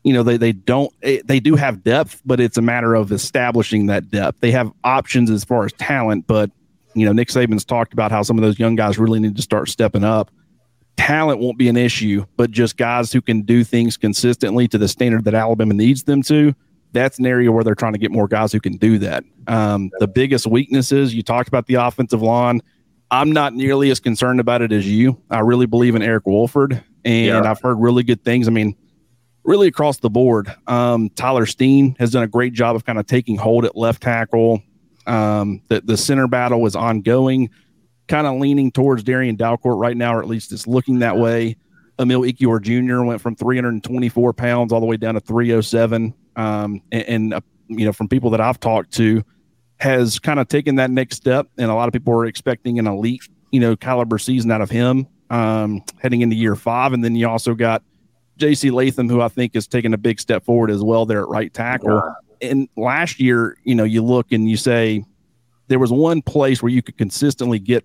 [0.05, 3.13] you know, they, they don't, eh, they do have depth, but it's a matter of
[3.13, 4.41] establishing that depth.
[4.41, 6.51] They have options as far as talent, but
[6.95, 9.43] you know, Nick Saban's talked about how some of those young guys really need to
[9.43, 10.31] start stepping up.
[10.97, 14.89] Talent won't be an issue, but just guys who can do things consistently to the
[14.89, 16.55] standard that Alabama needs them to.
[16.93, 19.25] That's an area where they're trying to get more guys who can do that.
[19.47, 22.63] Um, the biggest weaknesses you talked about the offensive line.
[23.11, 25.21] I'm not nearly as concerned about it as you.
[25.31, 27.51] I really believe in Eric Wolford, and Yeah.
[27.51, 28.49] I've heard really good things.
[28.49, 28.75] I mean,
[29.45, 30.53] really across the board.
[30.67, 34.03] Um, Tyler Steen has done a great job of kind of taking hold at left
[34.03, 34.63] tackle.
[35.07, 37.51] Um, the, the center battle is ongoing,
[38.09, 41.57] kind of leaning towards Darrian Dalcourt right now, or at least it's looking that way.
[41.99, 43.03] Emil Ekiyor Jr.
[43.05, 46.13] went from 324 pounds all the way down to 307.
[46.35, 49.23] Um, and, and uh, you know, from people that I've talked to,
[49.79, 51.49] has kind of taken that next step.
[51.59, 54.71] And a lot of people are expecting an elite, you know, caliber season out of
[54.71, 56.93] him um, heading into year five.
[56.93, 57.83] And then you also got
[58.37, 58.71] J.C.
[58.71, 61.53] Latham, who I think is taking a big step forward as well there at right
[61.53, 62.15] tackle.
[62.41, 65.05] And last year, you know, you look and you say
[65.69, 67.85] there was one place where you could consistently get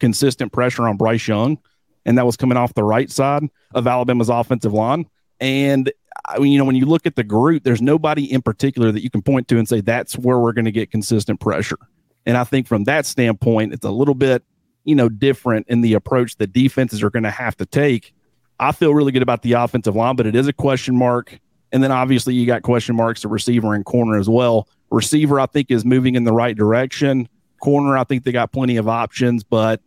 [0.00, 1.58] consistent pressure on Bryce Young,
[2.04, 5.06] and that was coming off the right side of Alabama's offensive line.
[5.40, 5.92] And
[6.28, 9.02] I mean, you know, when you look at the group, there's nobody in particular that
[9.02, 11.78] you can point to and say that's where we're going to get consistent pressure.
[12.26, 14.44] And I think from that standpoint, it's a little bit,
[14.84, 18.14] you know, different in the approach that defenses are going to have to take.
[18.60, 21.40] I feel really good about the offensive line, but it is a question mark.
[21.72, 24.68] And then obviously you got question marks at receiver and corner as well.
[24.90, 27.28] Receiver, I think, is moving in the right direction.
[27.60, 29.80] Corner, I think they got plenty of options, but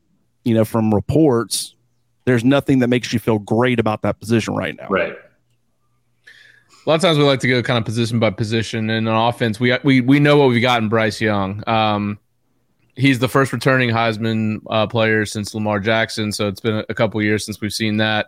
[0.43, 1.75] you know, from reports,
[2.25, 4.87] there's nothing that makes you feel great about that position right now.
[4.89, 5.15] Right.
[6.85, 8.89] A lot of times we like to go kind of position by position.
[8.91, 11.63] And offense, we we we know what we've got in Bryce Young.
[11.67, 12.19] Um,
[12.95, 17.21] he's the first returning Heisman uh, player since Lamar Jackson, so it's been a couple
[17.23, 18.27] years since we've seen that.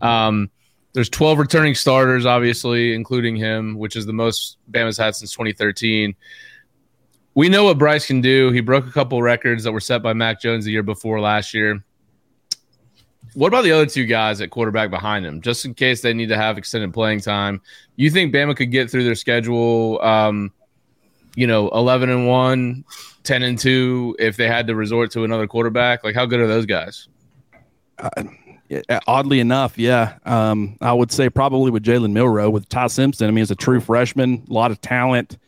[0.00, 0.50] Um,
[0.92, 6.16] there's 12 returning starters, obviously, including him, which is the most Bama's had since 2013.
[7.34, 8.50] We know what Bryce can do.
[8.50, 11.54] He broke a couple records that were set by Mac Jones the year before last
[11.54, 11.84] year.
[13.34, 16.28] What about the other two guys at quarterback behind him, just in case they need
[16.30, 17.60] to have extended playing time?
[17.96, 20.52] You think Bama could get through their schedule, um,
[21.36, 22.84] you know, 11 and 1,
[23.22, 26.02] 10 and 2 if they had to resort to another quarterback?
[26.02, 27.08] Like, how good are those guys?
[27.98, 28.10] Uh,
[29.06, 30.18] oddly enough, yeah.
[30.24, 33.28] Um, I would say probably with Jalen Milroe, with Ty Simpson.
[33.28, 35.38] I mean, he's a true freshman, a lot of talent.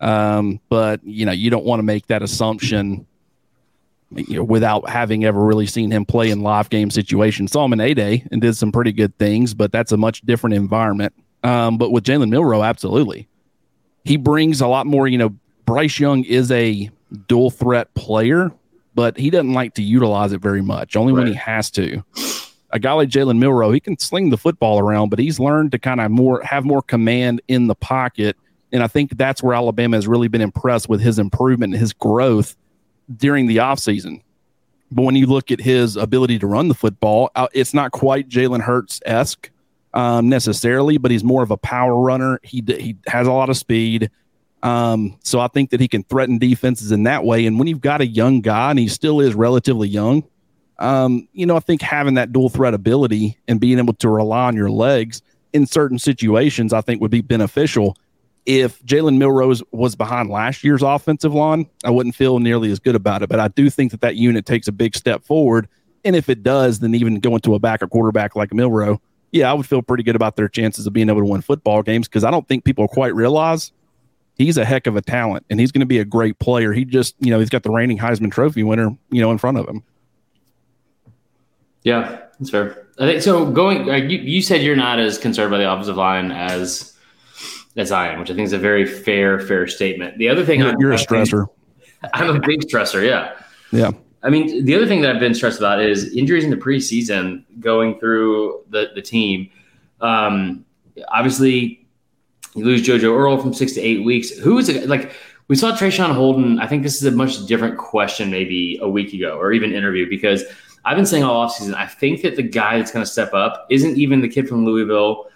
[0.00, 3.06] Um, but, you know, you don't want to make that assumption
[4.14, 7.52] you know, without having ever really seen him play in live game situations.
[7.52, 10.22] Saw him in A Day and did some pretty good things, but that's a much
[10.22, 11.12] different environment.
[11.42, 13.28] Um, but with Jalen Milroe, absolutely.
[14.04, 16.90] He brings a lot more, you know, Bryce Young is a
[17.28, 18.52] dual threat player,
[18.94, 21.20] but he doesn't like to utilize it very much, only right.
[21.20, 22.04] when he has to.
[22.70, 25.78] A guy like Jalen Milroe, he can sling the football around, but he's learned to
[25.78, 28.36] kind of more have more command in the pocket.
[28.72, 31.92] And I think that's where Alabama has really been impressed with his improvement and his
[31.92, 32.56] growth
[33.16, 34.22] during the offseason.
[34.90, 38.28] But when you look at his ability to run the football, uh, it's not quite
[38.28, 39.50] Jalen Hurts esque
[39.94, 42.40] um, necessarily, but he's more of a power runner.
[42.42, 44.10] He he has a lot of speed,
[44.62, 47.46] um, so I think that he can threaten defenses in that way.
[47.46, 50.24] And when you've got a young guy, and he still is relatively young,
[50.78, 54.46] um, you know, I think having that dual threat ability and being able to rely
[54.46, 55.22] on your legs
[55.52, 57.96] in certain situations, I think would be beneficial
[58.44, 62.96] if Jalen Milroe was behind last year's offensive line, I wouldn't feel nearly as good
[62.96, 63.28] about it.
[63.28, 65.68] But I do think that that unit takes a big step forward.
[66.04, 69.00] And if it does, then even going to a backup quarterback like Milroe,
[69.30, 71.82] yeah, I would feel pretty good about their chances of being able to win football
[71.82, 73.72] games because I don't think people quite realize
[74.34, 76.72] he's a heck of a talent and he's going to be a great player.
[76.72, 79.58] He just, you know, he's got the reigning Heisman Trophy winner, you know, in front
[79.58, 79.82] of him.
[81.84, 82.86] Yeah, that's fair.
[82.98, 83.50] I think so.
[83.50, 86.91] Going, uh, you, you said you're not as concerned by the offensive line as
[87.76, 90.18] as I am, which I think is a very fair, fair statement.
[90.18, 91.46] The other thing you're, you're a stressor.
[92.14, 93.06] I'm a big stressor.
[93.06, 93.34] Yeah.
[93.70, 93.90] Yeah.
[94.22, 97.44] I mean, the other thing that I've been stressed about is injuries in the preseason
[97.58, 99.50] going through the, the team.
[100.00, 100.64] Um,
[101.08, 101.86] obviously,
[102.54, 104.30] you lose JoJo Earle from six to eight weeks.
[104.30, 104.88] Who is it?
[104.88, 105.12] Like,
[105.48, 106.60] we saw Traeshon Holden.
[106.60, 110.08] I think this is a much different question maybe a week ago or even interview
[110.08, 110.44] because
[110.84, 113.66] I've been saying all offseason, I think that the guy that's going to step up
[113.70, 115.28] isn't even the kid from Louisville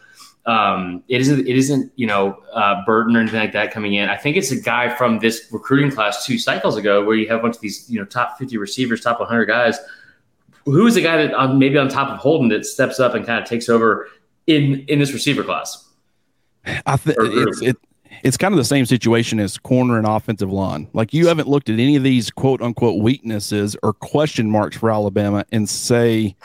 [0.47, 4.09] um, it isn't it isn't you know uh, Burton or anything like that coming in.
[4.09, 7.41] I think it's a guy from this recruiting class two cycles ago where you have
[7.41, 9.79] a bunch of these you know top fifty receivers, top one hundred guys.
[10.65, 13.27] Who is the guy that um, maybe on top of Holden that steps up and
[13.27, 14.09] kind of takes over
[14.47, 15.85] in in this receiver class?
[16.87, 17.77] I think it's it,
[18.23, 20.89] it's kind of the same situation as corner and offensive line.
[20.93, 24.91] Like you haven't looked at any of these quote unquote weaknesses or question marks for
[24.91, 26.37] Alabama and say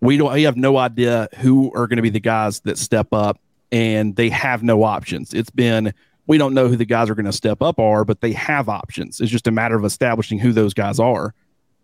[0.00, 3.08] we don't we have no idea who are going to be the guys that step
[3.12, 3.40] up
[3.72, 5.34] and they have no options.
[5.34, 5.92] It's been
[6.26, 8.68] we don't know who the guys are going to step up are but they have
[8.68, 9.20] options.
[9.20, 11.34] It's just a matter of establishing who those guys are.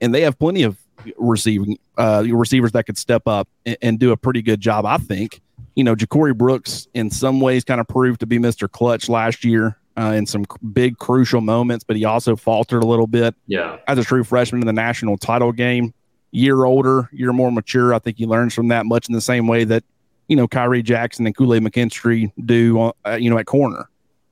[0.01, 0.79] And they have plenty of
[1.16, 4.96] receiving uh, receivers that could step up and, and, do a pretty good job i
[4.98, 5.40] think.
[5.75, 9.44] You know ja'corey brooks in some ways kind of proved to be mr clutch last
[9.44, 13.79] year uh, in some big crucial moments but he also faltered a little bit yeah.
[13.88, 15.94] as a true freshman in the national title game
[16.33, 17.95] year older, you're more mature.
[17.95, 19.85] I think he learns from that much in the same way that,
[20.29, 23.88] you know, Khyree Jackson and Kool Aid McKinstry do, uh, you know, at corner.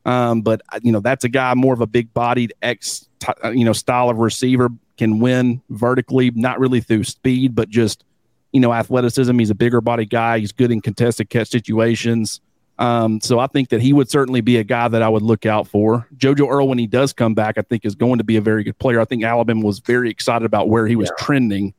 [0.07, 3.33] Um, but, uh, you know, that's a guy more of a big bodied X, t-
[3.45, 8.05] uh, you know, style of receiver, can win vertically, not really through speed, but just,
[8.53, 9.39] you know, athleticism.
[9.39, 10.39] He's a bigger body guy.
[10.39, 12.41] He's good in contested catch situations.
[12.79, 15.45] Um, so I think that he would certainly be a guy that I would look
[15.45, 16.09] out for.
[16.17, 18.65] JoJo Earle, when he does come back, I think is going to be a very
[18.65, 19.01] good player.
[19.01, 21.25] I think Alabama was very excited about where he was yeah.
[21.25, 21.75] trending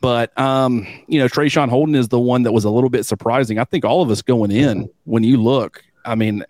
[0.00, 3.58] But um, you know, Traeshon Holden is the one that was a little bit surprising.
[3.58, 6.44] I think all of us going in, when you look, I mean,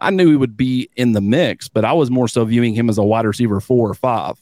[0.00, 2.88] I knew he would be in the mix, but I was more so viewing him
[2.88, 4.38] as a wide receiver four or five.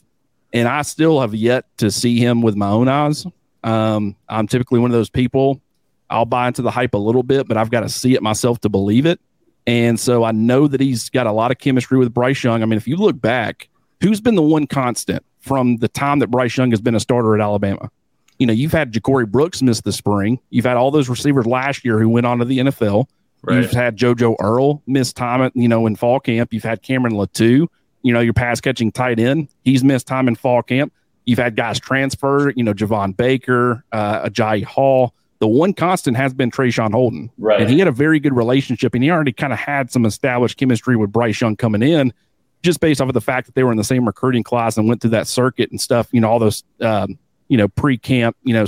[0.51, 3.25] And I still have yet to see him with my own eyes.
[3.63, 5.61] Um, I'm typically one of those people.
[6.09, 8.59] I'll buy into the hype a little bit, but I've got to see it myself
[8.61, 9.19] to believe it.
[9.67, 12.63] And so I know that he's got a lot of chemistry with Bryce Young.
[12.63, 13.69] I mean, if you look back,
[14.01, 17.35] who's been the one constant from the time that Bryce Young has been a starter
[17.35, 17.91] at Alabama?
[18.39, 20.39] You know, you've had Ja'Corey Brooks miss the spring.
[20.49, 23.05] You've had all those receivers last year who went on to the NFL.
[23.41, 23.61] Right.
[23.61, 26.53] You've had JoJo Earle miss time at, you know, in fall camp.
[26.53, 27.67] You've had Cameron Latu,
[28.01, 29.49] you know, your pass catching tight end.
[29.63, 30.93] He's missed time in fall camp.
[31.25, 35.13] You've had guys transfer, you know, Javon Baker, uh, Agiye Hall.
[35.39, 37.29] The one constant has been Traeshon Holden.
[37.37, 37.61] Right.
[37.61, 40.57] And he had a very good relationship and he already kind of had some established
[40.57, 42.13] chemistry with Bryce Young coming in
[42.61, 44.87] just based off of the fact that they were in the same recruiting class and
[44.87, 47.17] went through that circuit and stuff, you know, all those um,
[47.49, 48.65] you know, pre camp, you know,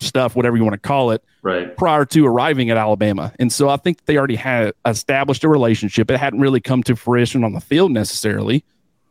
[0.00, 1.76] stuff, whatever you want to call it, right.
[1.76, 3.32] prior to arriving at Alabama.
[3.38, 6.10] And so I think they already had established a relationship.
[6.10, 8.64] It hadn't really come to fruition on the field necessarily.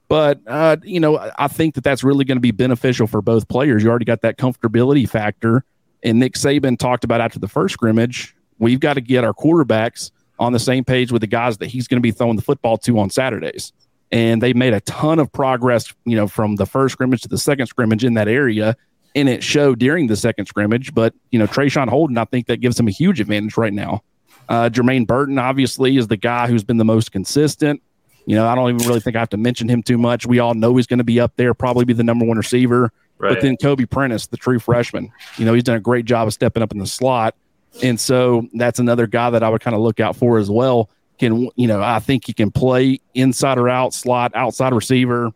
[0.08, 3.47] But, uh, you know, I think that that's really going to be beneficial for both
[3.49, 3.84] players.
[3.84, 5.65] You already got that comfortability factor.
[6.01, 10.12] And Nick Saban talked about after the first scrimmage, we've got to get our quarterbacks
[10.39, 12.77] on the same page with the guys that he's going to be throwing the football
[12.77, 13.73] to on Saturdays.
[14.10, 17.38] And they made a ton of progress, you know, from the first scrimmage to the
[17.38, 18.77] second scrimmage in that area
[19.17, 20.93] and it showed during the second scrimmage.
[20.93, 24.03] But you know, Traeshon Holden, I think that gives him a huge advantage right now.
[24.47, 27.82] Uh, Jermaine Burton obviously is the guy who's been the most consistent.
[28.27, 30.25] You know, I don't even really think I have to mention him too much.
[30.25, 32.91] We all know he's going to be up there, probably be the number one receiver.
[33.17, 33.34] Right.
[33.34, 36.34] But then Kobe Prentice, the true freshman, you know, he's done a great job of
[36.34, 37.36] stepping up in the slot.
[37.82, 40.89] And so that's another guy that I would kind of look out for as well.
[41.17, 45.32] Can, you know, I think he can play inside or out, slot, outside receiver,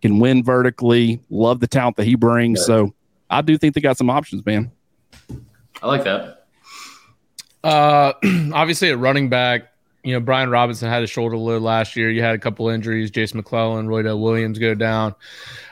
[0.00, 2.64] can win vertically, love the talent that he brings.
[2.64, 2.94] So
[3.30, 4.70] I do think they got some options, man.
[5.82, 6.46] I like that.
[7.62, 8.12] Uh,
[8.52, 9.70] obviously at running back,
[10.02, 12.10] you know, Brian Robinson had a shoulder load last year.
[12.10, 13.10] You had a couple injuries.
[13.10, 15.14] Jase McClellan, Roy Roydell Williams go down.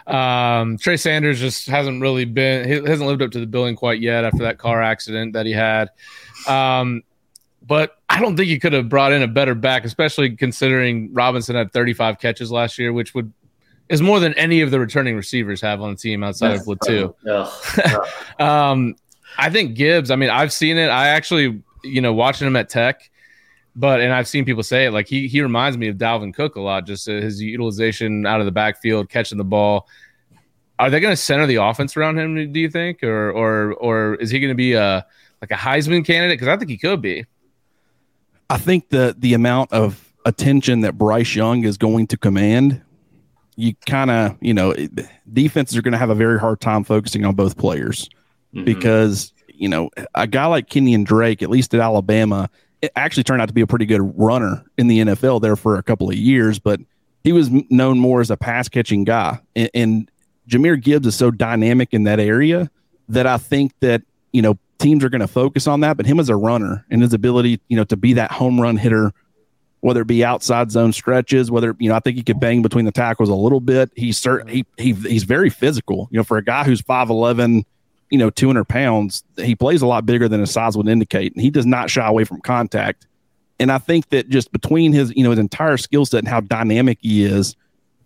[0.06, 4.00] Um, Trey Sanders just hasn't really been, he hasn't lived up to the billing quite
[4.00, 5.90] yet after that car accident that he had.
[6.48, 7.02] Um,
[7.64, 11.54] but I don't think you could have brought in a better back, especially considering Robinson
[11.54, 13.32] had 35 catches last year, which would
[13.92, 16.78] is more than any of the returning receivers have on the team outside That's of
[16.78, 18.40] Latu.
[18.40, 18.96] um,
[19.36, 20.10] I think Gibbs.
[20.10, 20.88] I mean, I've seen it.
[20.88, 23.10] I actually, you know, watching him at Tech,
[23.76, 24.92] but and I've seen people say it.
[24.92, 26.86] Like he he reminds me of Dalvin Cook a lot.
[26.86, 29.86] Just his utilization out of the backfield, catching the ball.
[30.78, 32.50] Are they going to center the offense around him?
[32.50, 35.06] Do you think, or or or is he going to be a
[35.42, 36.38] like a Heisman candidate?
[36.38, 37.26] Because I think he could be.
[38.48, 42.80] I think the the amount of attention that Bryce Young is going to command
[43.56, 44.74] you kind of, you know,
[45.32, 48.08] defenses are going to have a very hard time focusing on both players
[48.54, 48.64] mm-hmm.
[48.64, 52.48] because, you know, a guy like Kenyan Drake, at least at Alabama,
[52.80, 55.76] it actually turned out to be a pretty good runner in the NFL there for
[55.76, 56.80] a couple of years, but
[57.22, 59.38] he was known more as a pass catching guy.
[59.54, 60.10] And, and
[60.48, 62.70] Jahmyr Gibbs is so dynamic in that area
[63.08, 66.18] that I think that, you know, teams are going to focus on that, but him
[66.18, 69.12] as a runner and his ability, you know, to be that home run hitter
[69.82, 72.84] whether it be outside zone stretches, whether you know, I think he could bang between
[72.84, 73.90] the tackles a little bit.
[73.96, 76.08] He's certain he, he he's very physical.
[76.10, 77.66] You know, for a guy who's five eleven,
[78.08, 81.34] you know, two hundred pounds, he plays a lot bigger than his size would indicate,
[81.34, 83.08] and he does not shy away from contact.
[83.58, 86.40] And I think that just between his you know his entire skill set and how
[86.40, 87.56] dynamic he is,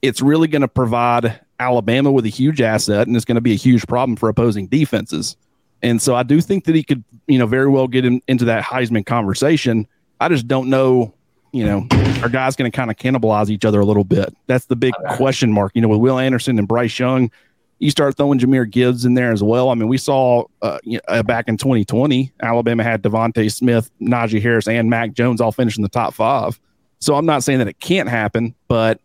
[0.00, 3.52] it's really going to provide Alabama with a huge asset, and it's going to be
[3.52, 5.36] a huge problem for opposing defenses.
[5.82, 8.46] And so I do think that he could, you know, very well get in, into
[8.46, 9.86] that Heisman conversation.
[10.18, 11.12] I just don't know
[11.56, 11.86] you know,
[12.22, 14.36] our guys going to kind of cannibalize each other a little bit?
[14.46, 15.72] That's the big question mark.
[15.74, 17.30] You know, with Will Anderson and Bryce Young,
[17.78, 19.70] you start throwing Jahmyr Gibbs in there as well.
[19.70, 23.90] I mean, we saw uh, you know, uh, back in 2020, Alabama had DeVonta Smith,
[24.00, 26.60] Najee Harris, and Mac Jones all finished in the top five.
[26.98, 29.00] So I'm not saying that it can't happen, but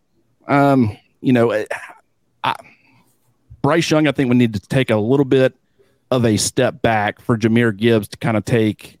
[0.46, 1.64] um, you know,
[2.44, 2.54] I,
[3.62, 5.54] Bryce Young, I think we need to take a little bit
[6.10, 8.98] of a step back for Jahmyr Gibbs to kind of take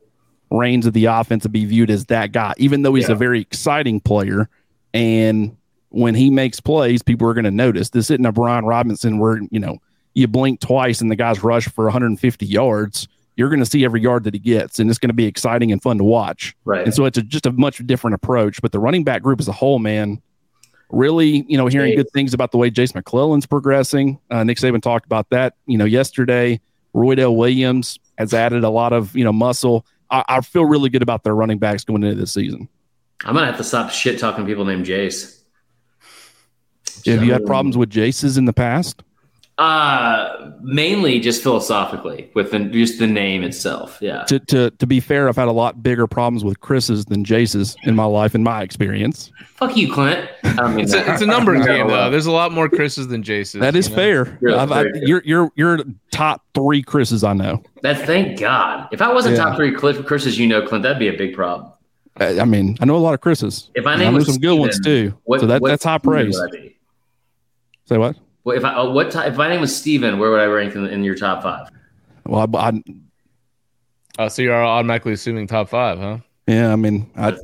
[0.52, 3.14] reins of the offense to be viewed as that guy, even though he's yeah.
[3.14, 4.48] a very exciting player.
[4.94, 5.56] And
[5.88, 7.90] when he makes plays, people are going to notice.
[7.90, 9.78] This isn't a Brian Robinson where, you know,
[10.14, 13.08] you blink twice and the guy's rush for 150 yards.
[13.36, 15.72] You're going to see every yard that he gets, and it's going to be exciting
[15.72, 16.54] and fun to watch.
[16.66, 16.84] Right.
[16.84, 18.60] And so it's a, just a much different approach.
[18.60, 20.20] But the running back group as a whole, man,
[20.90, 24.18] really, you know, hearing good things about the way Jase McClellan's progressing.
[24.30, 26.60] Uh, Nick Saban talked about that, you know, yesterday.
[26.94, 29.86] Roydell Williams has added a lot of, you know, muscle.
[30.12, 32.68] I, I feel really good about their running backs going into this season.
[33.24, 35.40] I'm gonna have to stop shit talking people named Jace.
[37.06, 39.02] Have you had problems with Jaces in the past?
[39.58, 43.98] Uh, mainly just philosophically with the, just the name itself.
[44.00, 44.24] Yeah.
[44.24, 47.76] To, to to be fair, I've had a lot bigger problems with Chris's than Jace's
[47.82, 49.30] in my life, in my experience.
[49.44, 50.28] Fuck you, Clint.
[50.42, 51.08] I mean It's a, that.
[51.08, 52.10] it's a numbers game, though.
[52.10, 53.60] There's a lot more Chris's than Jace's.
[53.60, 54.02] That is you know?
[54.24, 54.38] fair.
[54.42, 55.04] Yeah, I've- I- very fair.
[55.04, 55.78] you're you're you're
[56.10, 57.62] top three Chris's I know.
[57.82, 58.88] That's thank God.
[58.90, 59.44] If I wasn't Yeah.
[59.44, 61.70] top three Clint Chris's, you know, Clint, that'd be a big problem.
[62.16, 63.70] I, I mean, I know a lot of Chris's.
[63.74, 65.14] If my name I know was some good ones too.
[65.24, 66.34] What, so that what that's high praise.
[66.40, 66.76] would I be?
[67.84, 68.16] Say what?
[68.44, 70.74] Well, if I uh, what ti- if my name was Steven, where would I rank
[70.74, 71.68] in, in your top five?
[72.26, 72.82] Well, I, I
[74.18, 76.18] Oh, so you're automatically assuming top five, huh?
[76.46, 77.34] yeah, I mean, I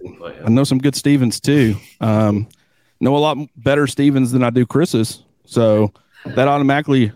[0.45, 1.77] I know some good Stevens too.
[2.01, 2.47] Um,
[3.01, 5.23] know a lot better Stevens than I do Chris's.
[5.47, 5.93] So
[6.27, 7.11] that automatically,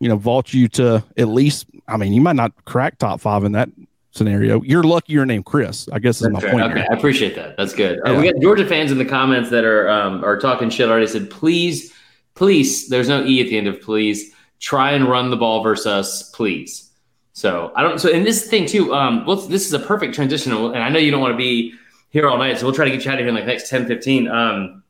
[0.00, 1.66] you know, vaults you to at least.
[1.86, 3.68] I mean, you might not crack top five in that
[4.10, 4.60] scenario.
[4.62, 5.88] You're lucky your name Chris.
[5.92, 6.50] I guess is my Fair.
[6.50, 6.64] point.
[6.64, 6.88] Okay, here.
[6.90, 7.56] I appreciate that.
[7.56, 8.00] That's good.
[8.00, 11.06] Uh, we got Georgia fans in the comments that are um, are talking shit already.
[11.06, 11.92] Said please,
[12.36, 12.88] please.
[12.88, 14.32] There's no e at the end of please.
[14.60, 16.90] Try and run the ball versus us, please.
[17.32, 17.98] So I don't.
[17.98, 18.94] So in this thing too.
[18.94, 21.74] Um, well, this is a perfect transition, and I know you don't want to be
[22.10, 23.68] here all night, so we'll try to get you out of here in like next
[23.68, 24.28] 10, 15.
[24.28, 24.82] Um,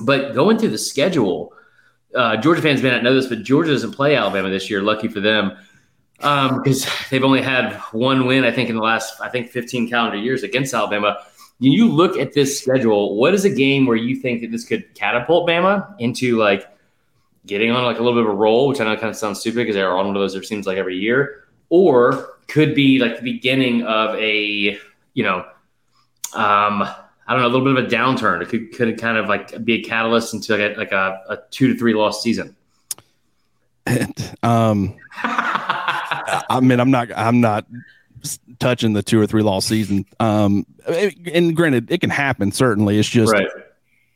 [0.00, 1.52] but going through the schedule,
[2.14, 4.80] uh, Georgia fans may not know this, but Georgia doesn't play Alabama this year.
[4.80, 5.56] Lucky for them,
[6.18, 10.18] because they've only had one win, I think, in the last, I think, 15 calendar
[10.18, 11.18] years against Alabama.
[11.58, 14.64] When you look at this schedule, what is a game where you think that this
[14.64, 16.68] could catapult Bama into like
[17.48, 19.40] getting on like a little bit of a roll, which I know kind of sounds
[19.40, 22.98] stupid because they're on one of those, it seems like every year, or could be
[22.98, 24.78] like the beginning of a,
[25.14, 25.38] you know,
[26.34, 28.42] um, I don't know, a little bit of a downturn.
[28.42, 31.38] It could, could kind of like be a catalyst into like a, like a, a
[31.50, 32.54] two to three loss season.
[34.42, 37.66] um, I mean, I'm not, I'm not
[38.58, 40.06] touching the two or three loss season.
[40.20, 42.52] Um, and granted, it can happen.
[42.52, 43.46] Certainly, it's just right.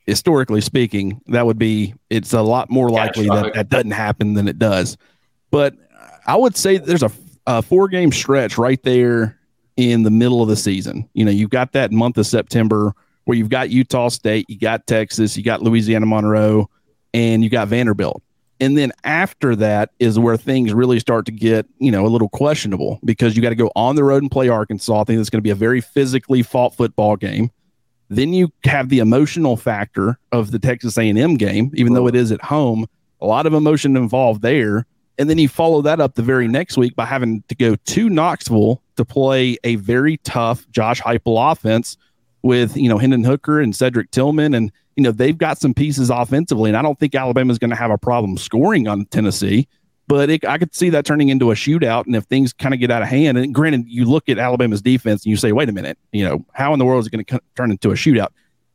[0.07, 1.95] Historically speaking, that would be.
[2.11, 4.97] It's a lot more likely that that doesn't happen than it does.
[5.51, 5.75] But
[6.27, 7.11] I would say there's a,
[7.47, 9.39] a four game stretch right there
[9.77, 11.09] in the middle of the season.
[11.15, 12.93] You know, you've got that month of September
[13.25, 16.69] where you've got Utah State, you got Texas, you got Louisiana Monroe,
[17.15, 18.23] and you got Vanderbilt.
[18.61, 22.29] And then after that is where things really start to get, you know, a little
[22.29, 25.01] questionable because you got to go on the road and play Arkansas.
[25.01, 27.51] I think it's going to be a very physically fought football game.
[28.13, 32.31] Then you have the emotional factor of the Texas A&M game, even though it is
[32.31, 32.87] at home.
[33.21, 34.87] A lot of emotion involved there.
[35.19, 38.09] And then you follow that up the very next week by having to go to
[38.11, 41.97] Knoxville to play a very tough Josh Heupel offense
[42.43, 46.11] with you know Hendon Hooker and Cedric Tillman, and you know they've got some pieces
[46.11, 49.69] offensively, and I don't think Alabama's going to have a problem scoring on Tennessee.
[50.09, 52.81] But it, I could see that turning into a shootout, and if things kind of
[52.81, 55.69] get out of hand, and granted, you look at Alabama's defense and you say, "Wait
[55.69, 57.95] a minute, you know how in the world is it going to turn into a
[57.95, 58.29] shootout?"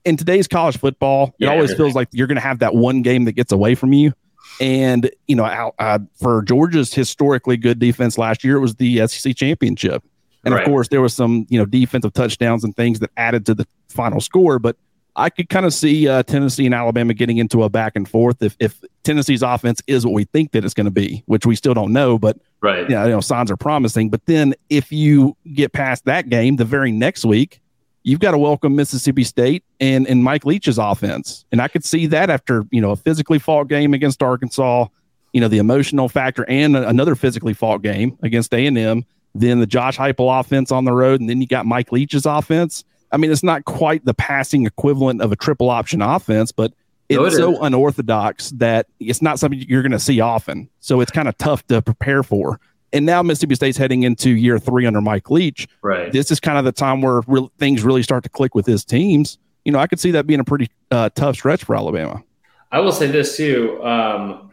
[0.06, 1.78] In today's college football, it Yeah, always everything.
[1.86, 4.14] feels like you're going to have that one game that gets away from you.
[4.60, 9.06] And you know, out, uh, for Georgia's historically good defense last year, it was the
[9.08, 10.04] SEC championship.
[10.46, 10.64] And Right.
[10.64, 13.68] of course, there was some you know defensive touchdowns and things that added to the
[13.90, 14.60] final score.
[14.60, 14.78] But
[15.18, 18.42] I could kind of see uh, Tennessee and Alabama getting into a back and forth
[18.42, 21.56] if if Tennessee's offense is what we think that it's going to be, which we
[21.56, 22.18] still don't know.
[22.20, 22.90] But Right.
[22.90, 24.10] yeah, you know, signs are promising.
[24.10, 27.62] But then if you get past that game, the very next week,
[28.04, 31.46] you've got to welcome Mississippi State and and Mike Leach's offense.
[31.52, 34.86] And I could see that after you know a physically fought game against Arkansas,
[35.34, 39.04] you know the emotional factor, and another physically fought game against A and M.
[39.34, 42.84] Then the Josh Heupel offense on the road, and then you got Mike Leach's offense.
[43.12, 46.74] I mean, it's not quite the passing equivalent of a triple option offense, but
[47.10, 50.70] it's No, it so unorthodox that it's not something you're going to see often.
[50.80, 52.60] So it's kind of tough to prepare for.
[52.92, 55.68] And now Mississippi State's heading into year three under Mike Leach.
[55.82, 56.12] Right.
[56.12, 58.84] This is kind of the time where real, things really start to click with his
[58.84, 59.38] teams.
[59.66, 62.24] You know, I could see that being a pretty uh, tough stretch for Alabama.
[62.72, 63.84] I will say this too.
[63.84, 64.44] Um.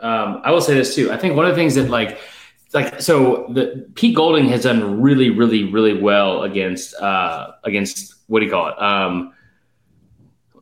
[0.00, 1.10] Um, I will say this too.
[1.10, 2.18] I think one of the things that like,
[2.74, 8.40] like so, the Pete Golding has done really, really, really well against uh, against what
[8.40, 8.82] do you call it?
[8.82, 9.32] Um,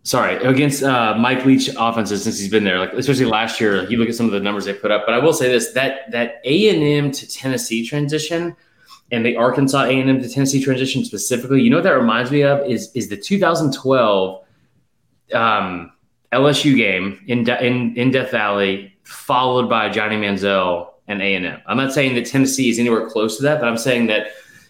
[0.02, 2.78] sorry, against uh, Mike Leach offenses since he's been there.
[2.78, 5.04] Like especially last year, you look at some of the numbers they put up.
[5.06, 8.54] But I will say this: that that A and M to Tennessee transition.
[9.10, 12.66] And the Arkansas A&M to Tennessee transition specifically, you know what that reminds me of
[12.66, 14.42] is is the 2012
[15.34, 15.92] um,
[16.32, 21.60] LSU game in, in in Death Valley, followed by Johnny Manziel and A and M.
[21.66, 24.28] I'm not saying that Tennessee is anywhere close to that, but I'm saying that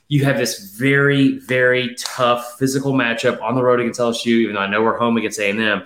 [0.09, 4.26] you have this very very tough physical matchup on the road against LSU.
[4.26, 5.85] Even though I know we're home against A and M,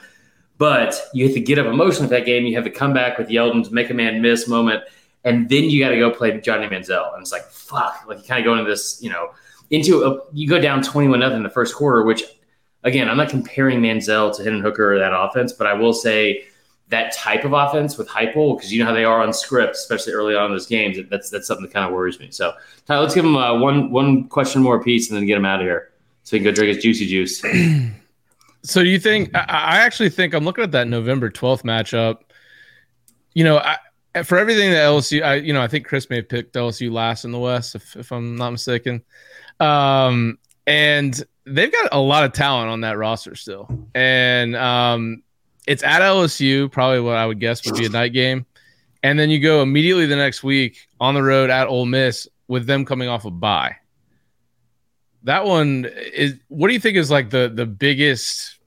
[0.59, 2.47] but you have to get up emotionally for that game.
[2.47, 4.85] You have to come back with Yeldon's make a man miss moment,
[5.25, 8.25] and then you got to go play Johnny Manziel, and it's like fuck, like you
[8.25, 9.31] kind of go into this, you know,
[9.71, 12.23] into a, you go down 21 nothing in the first quarter, which
[12.85, 16.45] again, I'm not comparing Manziel to Hendon Hooker or that offense, but I will say
[16.89, 20.13] that type of offense with Heupel, because you know how they are on script, especially
[20.13, 20.99] early on in those games.
[21.11, 22.31] That's that's something that kind of worries me.
[22.31, 22.53] So,
[22.87, 25.61] Ty, let's give him uh, one one question more piece and then get him out
[25.61, 27.43] of here so he can go drink his juicy juice.
[28.67, 29.35] So you think?
[29.35, 32.23] I, I actually think I'm looking at that November 12th matchup.
[33.33, 36.29] You know, I, for everything that LSU, I you know, I think Chris may have
[36.29, 39.05] picked LSU last in the West, if, if I'm not mistaken.
[39.61, 45.23] Um, and they've got a lot of talent on that roster still, and um,
[45.67, 48.47] it's at LSU, probably what I would guess would be a night game,
[49.03, 52.67] and then you go immediately the next week on the road at Ole Miss with
[52.67, 53.77] them coming off a bye.
[55.25, 56.37] That one is.
[56.49, 58.59] What do you think is like the the biggest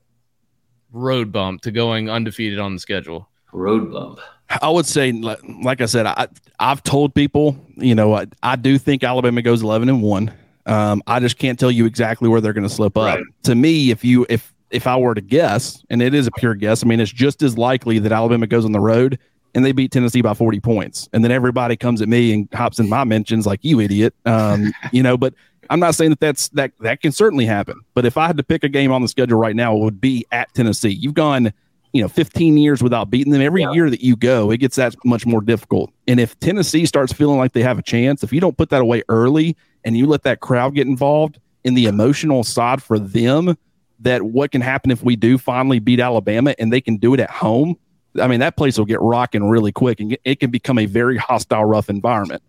[0.91, 3.29] road bump to going undefeated on the schedule?
[3.53, 4.19] Road bump.
[4.61, 6.27] I would say, like, like I said, I
[6.59, 10.33] I've told people, you know, I, I do think Alabama goes eleven and one.
[10.65, 13.17] Um, I just can't tell you exactly where they're going to slip up.
[13.17, 13.23] Right.
[13.43, 16.55] To me, if you if if I were to guess, and it is a pure
[16.55, 19.17] guess, I mean, it's just as likely that Alabama goes on the road
[19.55, 21.09] and they beat Tennessee by 40 points.
[21.11, 24.13] And then everybody comes at me and hops in my mentions like, you idiot.
[24.25, 25.33] Um, you know, but
[25.71, 27.79] I'm not saying that that's that that can certainly happen.
[27.93, 30.01] But if I had to pick a game on the schedule right now, it would
[30.01, 30.89] be at Tennessee.
[30.89, 31.51] You've gone,
[31.93, 33.41] you know, 15 years without beating them.
[33.41, 33.71] Every Yeah.
[33.73, 35.91] year that you go, it gets that much more difficult.
[36.07, 38.81] And if Tennessee starts feeling like they have a chance, if you don't put that
[38.81, 43.55] away early and you let that crowd get involved in the emotional side for them,
[44.01, 47.19] that what can happen if we do finally beat Alabama and they can do it
[47.19, 47.77] at home.
[48.19, 51.17] I mean, that place will get rocking really quick and it can become a very
[51.17, 52.41] hostile, rough environment.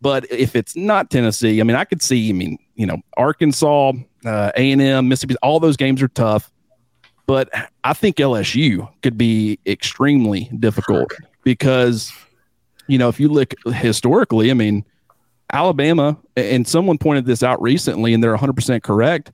[0.00, 2.28] But if it's not Tennessee, I mean, I could see.
[2.28, 3.92] I mean, you know, Arkansas,
[4.24, 6.50] uh, A and M, Mississippi, all those games are tough.
[7.26, 7.48] But
[7.84, 11.10] I think LSU could be extremely difficult
[11.42, 12.12] because,
[12.86, 14.84] you know, if you look historically, I mean,
[15.50, 19.32] Alabama, and someone pointed this out recently, and they're 100% correct.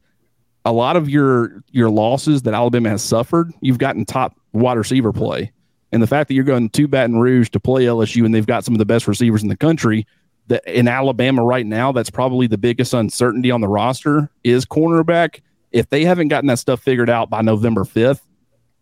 [0.65, 5.13] A lot of your your losses that Alabama has suffered, you've gotten top wide receiver
[5.13, 5.53] play,
[5.93, 8.65] and the fact that you're going to Baton Rouge to play LSU, and they've got
[8.65, 10.07] some of the best receivers in the country.
[10.49, 15.41] That in Alabama right now, that's probably the biggest uncertainty on the roster is cornerback.
[15.71, 18.21] If they haven't gotten that stuff figured out by November 5th,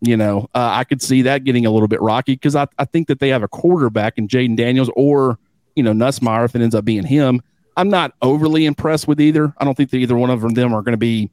[0.01, 2.85] you know, uh, I could see that getting a little bit rocky because I, I
[2.85, 5.37] think that they have a quarterback in Jayden Daniels or,
[5.75, 7.41] you know, Nussmeier if it ends up being him.
[7.75, 9.53] I'm not overly impressed with either.
[9.57, 11.29] I don't think that either one of them are going to be,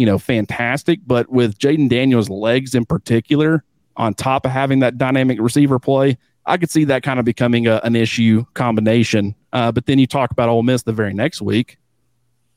[0.00, 1.00] you know, fantastic.
[1.06, 3.62] But with Jayden Daniels' legs in particular,
[3.98, 7.66] on top of having that dynamic receiver play, I could see that kind of becoming
[7.66, 9.34] a, an issue combination.
[9.52, 11.76] Uh, but then you talk about Ole Miss the very next week.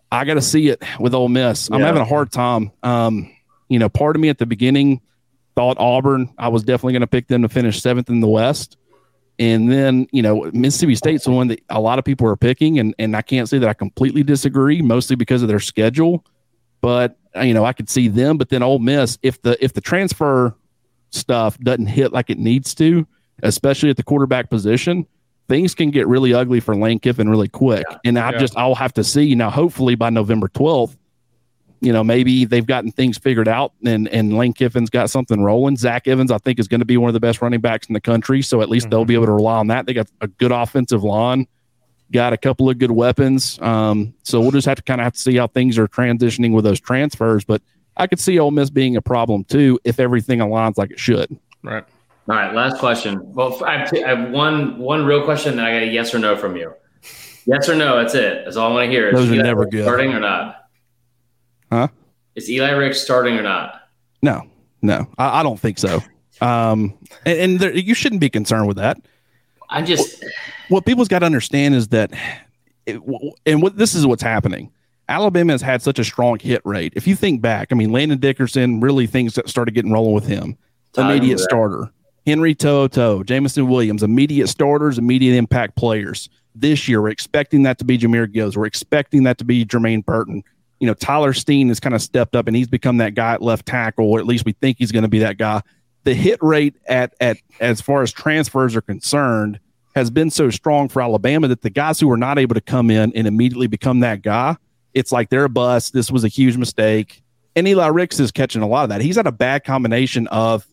[0.10, 1.70] I got to see it with Ole Miss.
[1.70, 1.88] I'm Yeah.
[1.88, 2.72] having a hard time.
[2.82, 3.30] Um,
[3.68, 5.02] you know, part of me at the beginning
[5.56, 6.34] thought Auburn.
[6.38, 8.78] I was definitely going to pick them to finish seventh in the West.
[9.38, 12.80] And then, you know, Mississippi State's the one that a lot of people are picking,
[12.80, 16.24] and, and I can't say that I completely disagree, mostly because of their schedule.
[16.82, 18.38] But you know, I could see them.
[18.38, 20.56] But then Ole Miss, if the if the transfer
[21.12, 23.08] stuff doesn't hit like it needs to,
[23.42, 25.06] especially at the quarterback position,
[25.48, 27.86] things can get really ugly for Lane Kiffin really quick.
[28.06, 28.38] And I Yeah.
[28.40, 29.50] just I'll have to see now.
[29.50, 30.98] Hopefully by November twelfth,
[31.82, 35.76] you know, maybe they've gotten things figured out and and Lane Kiffin's got something rolling.
[35.76, 37.94] Zach Evans, I think, is going to be one of the best running backs in
[37.94, 38.42] the country.
[38.42, 39.24] So at least they'll be mm-hmm.
[39.24, 39.86] able to rely on that.
[39.86, 41.46] They got a good offensive line,
[42.14, 43.60] got a couple of good weapons.
[43.62, 46.54] Um, so we'll just have to kind of have to see how things are transitioning
[46.54, 47.44] with those transfers.
[47.44, 47.62] But
[47.98, 51.38] I could see Ole Miss being a problem too if everything aligns like it should.
[51.64, 51.84] Right.
[52.30, 53.20] All right, last question.
[53.34, 56.14] Well, I have, two, I have one one real question, that I got a yes
[56.16, 56.74] or no from you.
[57.46, 57.98] Yes or no.
[57.98, 58.46] That's it.
[58.46, 59.10] That's all I want to hear.
[59.10, 59.84] Is Those are Eli never Ricks good.
[59.84, 60.70] Starting or not?
[61.70, 61.90] Huh?
[62.36, 63.82] Is Eli Rick starting or not?
[64.22, 64.44] No,
[64.82, 66.02] no, I, I don't think so.
[66.40, 69.02] Um, and, and there, you shouldn't be concerned with that.
[69.70, 70.24] I'm just
[70.70, 72.12] what people's got to understand is that,
[72.86, 73.02] it,
[73.46, 74.72] and what this is what's happening.
[75.10, 76.94] Alabama has had such a strong hit rate.
[76.96, 80.26] If you think back, I mean, Landon Dickerson really things that started getting rolling with
[80.26, 80.58] him.
[80.98, 81.92] Immediate starter.
[82.26, 86.30] Henry To'oto'o, Jameson Williams, immediate starters, immediate impact players.
[86.56, 88.56] This year, we're expecting that to be Jahmyr Gibbs.
[88.56, 90.44] We're expecting that to be Jermaine Burton.
[90.80, 93.42] You know, Tyler Steen has kind of stepped up and he's become that guy at
[93.42, 95.62] left tackle, or at least we think he's going to be that guy.
[96.06, 99.60] The hit rate at at as far as transfers are concerned
[99.96, 102.90] has been so strong for Alabama that the guys who were not able to come
[102.90, 104.58] in and immediately become that guy,
[104.94, 105.94] it's like they're a bust.
[105.94, 107.24] This was a huge mistake.
[107.56, 109.02] And Eli Ricks is catching a lot of that.
[109.02, 110.66] He's had a bad combination of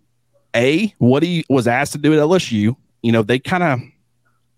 [0.56, 2.74] a what he was asked to do at LSU.
[3.02, 3.80] You know, they kind of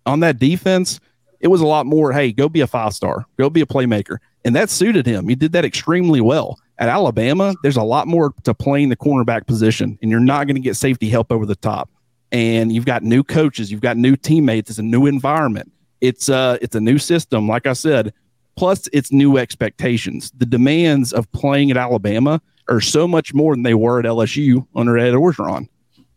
[0.05, 0.99] on that defense,
[1.39, 4.17] it was a lot more, hey, go be a five star, go be a playmaker.
[4.45, 5.27] And that suited him.
[5.27, 6.59] He did that extremely well.
[6.79, 10.55] At Alabama, there's a lot more to playing the cornerback position, and you're not going
[10.55, 11.89] to get safety help over the top.
[12.33, 15.71] And you've got new coaches, you've got new teammates, it's a new environment.
[16.01, 18.13] It's uh it's a new system, like I said.
[18.57, 20.31] Plus, it's new expectations.
[20.35, 24.67] The demands of playing at Alabama are so much more than they were at LSU
[24.75, 25.69] under Ed Orgeron.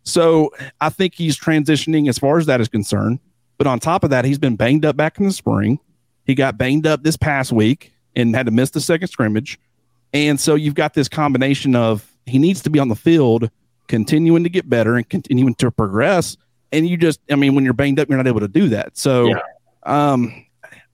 [0.03, 3.19] So I think he's transitioning as far as that is concerned.
[3.57, 5.79] But on top of that, he's been banged up back in the spring.
[6.25, 9.59] He got banged up this past week and had to miss the second scrimmage.
[10.13, 13.49] And so you've got this combination of he needs to be on the field,
[13.87, 16.37] continuing to get better and continuing to progress.
[16.71, 18.97] And you just, I mean, when you're banged up, you're not able to do that.
[18.97, 19.39] So Yeah.
[19.83, 20.45] um,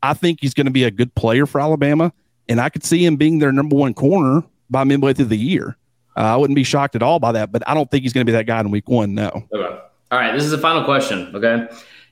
[0.01, 2.13] I think he's going to be a good player for Alabama.
[2.49, 5.77] And I could see him being their number one corner by midway through the year.
[6.15, 8.25] Uh, I wouldn't be shocked at all by that, but I don't think he's going
[8.25, 9.15] to be that guy in week one.
[9.15, 9.29] No.
[9.51, 9.79] Okay.
[10.11, 10.31] All right.
[10.33, 11.35] This is the final question.
[11.35, 11.67] Okay.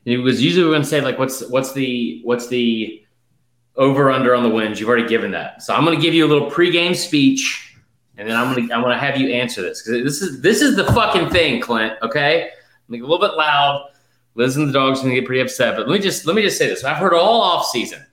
[0.06, 3.06] It was usually we're going to say like, what's what's the what's the
[3.76, 4.80] over under on the wins?
[4.80, 7.71] You've already given that, so I'm going to give you a little pregame speech,
[8.18, 10.76] and then I'm to I'm to have you answer this because this is this is
[10.76, 11.94] the fucking thing, Clint.
[12.02, 12.50] Okay.
[12.88, 13.90] Make it a little bit loud.
[14.36, 16.42] Liz and the dogs are to get pretty upset, but let me just let me
[16.42, 18.06] just say this: I've heard all off season.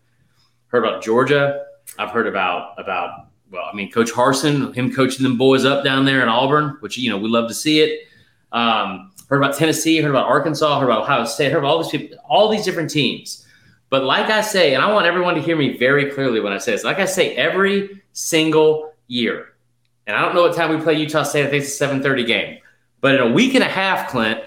[0.69, 1.65] Heard about Georgia.
[1.99, 6.05] I've heard about about well, I mean, Coach Harsin, him coaching them boys up down
[6.05, 8.09] there in Auburn, which you know we love to see it.
[8.53, 11.91] Um, heard about Tennessee, heard about Arkansas, heard about Ohio State, heard about all these
[11.91, 13.47] people, all these different teams.
[13.91, 16.59] But like I say, and I want everyone to hear me very clearly when I
[16.59, 19.55] say this, like I say every single year,
[20.09, 21.47] and I don't know what time we play Utah State.
[21.47, 22.59] I think it's a 7:30 game.
[23.01, 24.41] But in a week and a half, Clint,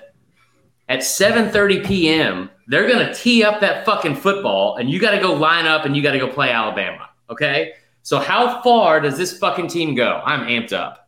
[0.89, 5.33] at 7:30 p.m., they're gonna tee up that fucking football, and you got to go
[5.33, 7.07] line up and you got to go play Alabama.
[7.29, 7.73] Okay.
[8.03, 10.21] So how far does this fucking team go?
[10.25, 11.07] I'm amped up.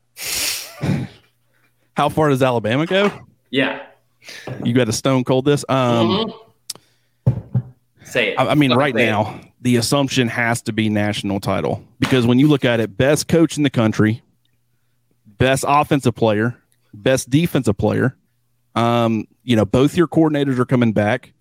[1.98, 3.12] How far does Alabama go?
[3.50, 3.82] Yeah.
[4.64, 5.66] You got to stone cold this.
[5.68, 6.08] Um,
[7.28, 7.64] Mhm.
[8.04, 8.40] Say it.
[8.40, 9.10] I, I mean, right say it.
[9.12, 13.28] now, the assumption has to be national title because when you look at it, best
[13.28, 14.22] coach in the country,
[15.38, 16.56] best offensive player,
[16.94, 18.16] best defensive player.
[18.76, 21.34] Um, you know, both your coordinators are coming back.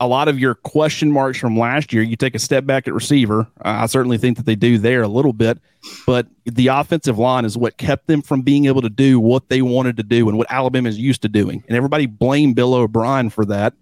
[0.00, 2.94] A lot of your question marks from last year, you take a step back at
[2.94, 3.48] receiver.
[3.64, 5.58] Uh, I certainly think that they do there a little bit,
[6.06, 9.60] but the offensive line is what kept them from being able to do what they
[9.60, 11.64] wanted to do and what Alabama is used to doing.
[11.66, 13.74] And everybody blamed Bill O'Brien for that.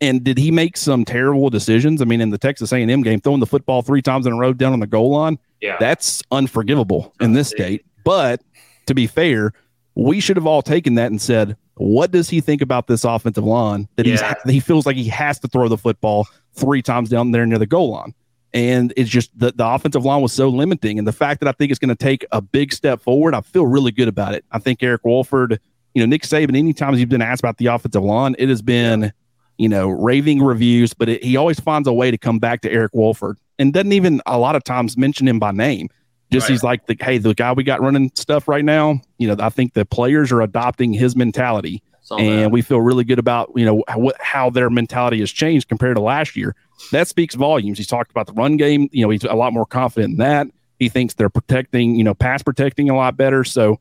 [0.00, 2.02] And did he make some terrible decisions?
[2.02, 4.52] I mean, in the Texas A&M game, throwing the football three times in a row
[4.52, 5.76] down on the goal line, Yeah.
[5.78, 7.84] that's unforgivable in this state.
[8.02, 8.40] But
[8.86, 9.52] to be fair,
[9.94, 13.44] we should have all taken that and said, what does he think about this offensive
[13.44, 14.34] line that he's Yeah.
[14.46, 17.66] he feels like he has to throw the football three times down there near the
[17.66, 18.14] goal line?
[18.52, 20.98] And it's just the, the offensive line was so limiting.
[20.98, 23.40] And the fact that I think it's going to take a big step forward, I
[23.42, 24.44] feel really good about it.
[24.50, 25.60] I think Eric Wolford,
[25.94, 29.12] you know, Nick Saban, anytime he's been asked about the offensive line, it has been,
[29.56, 32.70] you know, raving reviews, but it, he always finds a way to come back to
[32.70, 35.88] Eric Wolford and doesn't even a lot of times mention him by name.
[36.32, 36.52] Just Right.
[36.52, 39.00] he's like the hey, the guy we got running stuff right now.
[39.18, 41.82] You know, I think the players are adopting his mentality,
[42.18, 45.96] and we feel really good about you know how, how their mentality has changed compared
[45.96, 46.54] to last year.
[46.92, 47.78] That speaks volumes.
[47.78, 48.88] He's talked about the run game.
[48.92, 50.46] You know, he's a lot more confident in that.
[50.78, 53.44] He thinks they're protecting, you know, pass protecting a lot better.
[53.44, 53.78] So,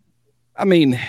[0.58, 1.00] I mean,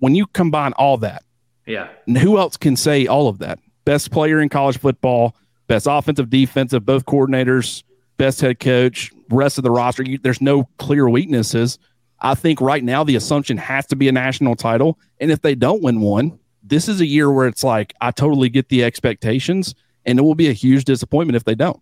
[0.00, 1.22] when you combine all that,
[1.66, 1.88] yeah.
[2.06, 3.58] who else can say all of that?
[3.86, 5.34] Best player in college football,
[5.68, 7.82] best offensive, defensive, both coordinators,
[8.18, 10.02] best head coach, rest of the roster.
[10.02, 11.78] You, there's no clear weaknesses.
[12.20, 14.98] I think right now the assumption has to be a national title.
[15.20, 18.48] And if they don't win one, this is a year where it's like, I totally
[18.50, 19.74] get the expectations,
[20.04, 21.80] and it will be a huge disappointment if they don't.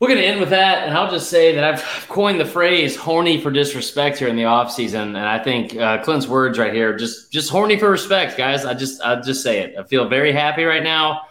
[0.00, 2.94] We're going to end with that, and I'll just say that I've coined the phrase
[2.94, 6.72] "horny for disrespect" here in the off season, and I think uh, Clint's words right
[6.72, 8.64] here just just horny for respect, guys.
[8.64, 9.74] I just I just say it.
[9.76, 11.22] I feel very happy right now.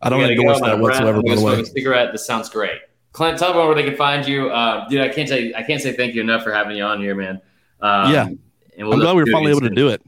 [0.00, 0.64] I don't We gotta endorse go.
[0.64, 1.02] that I'm gonna wrap.
[1.04, 1.60] whatsoever, by the way.
[1.60, 2.12] a cigarette.
[2.12, 2.80] This sounds great.
[3.14, 4.50] Clint, tell everyone where they can find you.
[4.50, 7.00] Uh, dude, I can't say I can't say thank you enough for having you on
[7.00, 7.40] here, man.
[7.80, 8.26] Um, Yeah.
[8.26, 8.38] and
[8.78, 10.02] we'll I'm glad we were finally able to do it.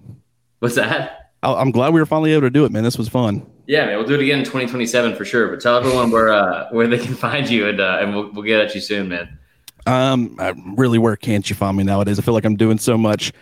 [0.59, 1.31] What's that?
[1.43, 2.83] I- I'm glad we were finally able to do it, man.
[2.85, 3.47] This was fun.
[3.69, 5.49] Yeah, man, we'll do it again in 2027 for sure.
[5.49, 8.45] But tell everyone where uh, where they can find you, and uh, and we'll, we'll
[8.45, 9.39] get at you soon, man.
[9.87, 12.19] Um, I, really, where can't you find me nowadays?
[12.19, 13.33] I feel like I'm doing so much.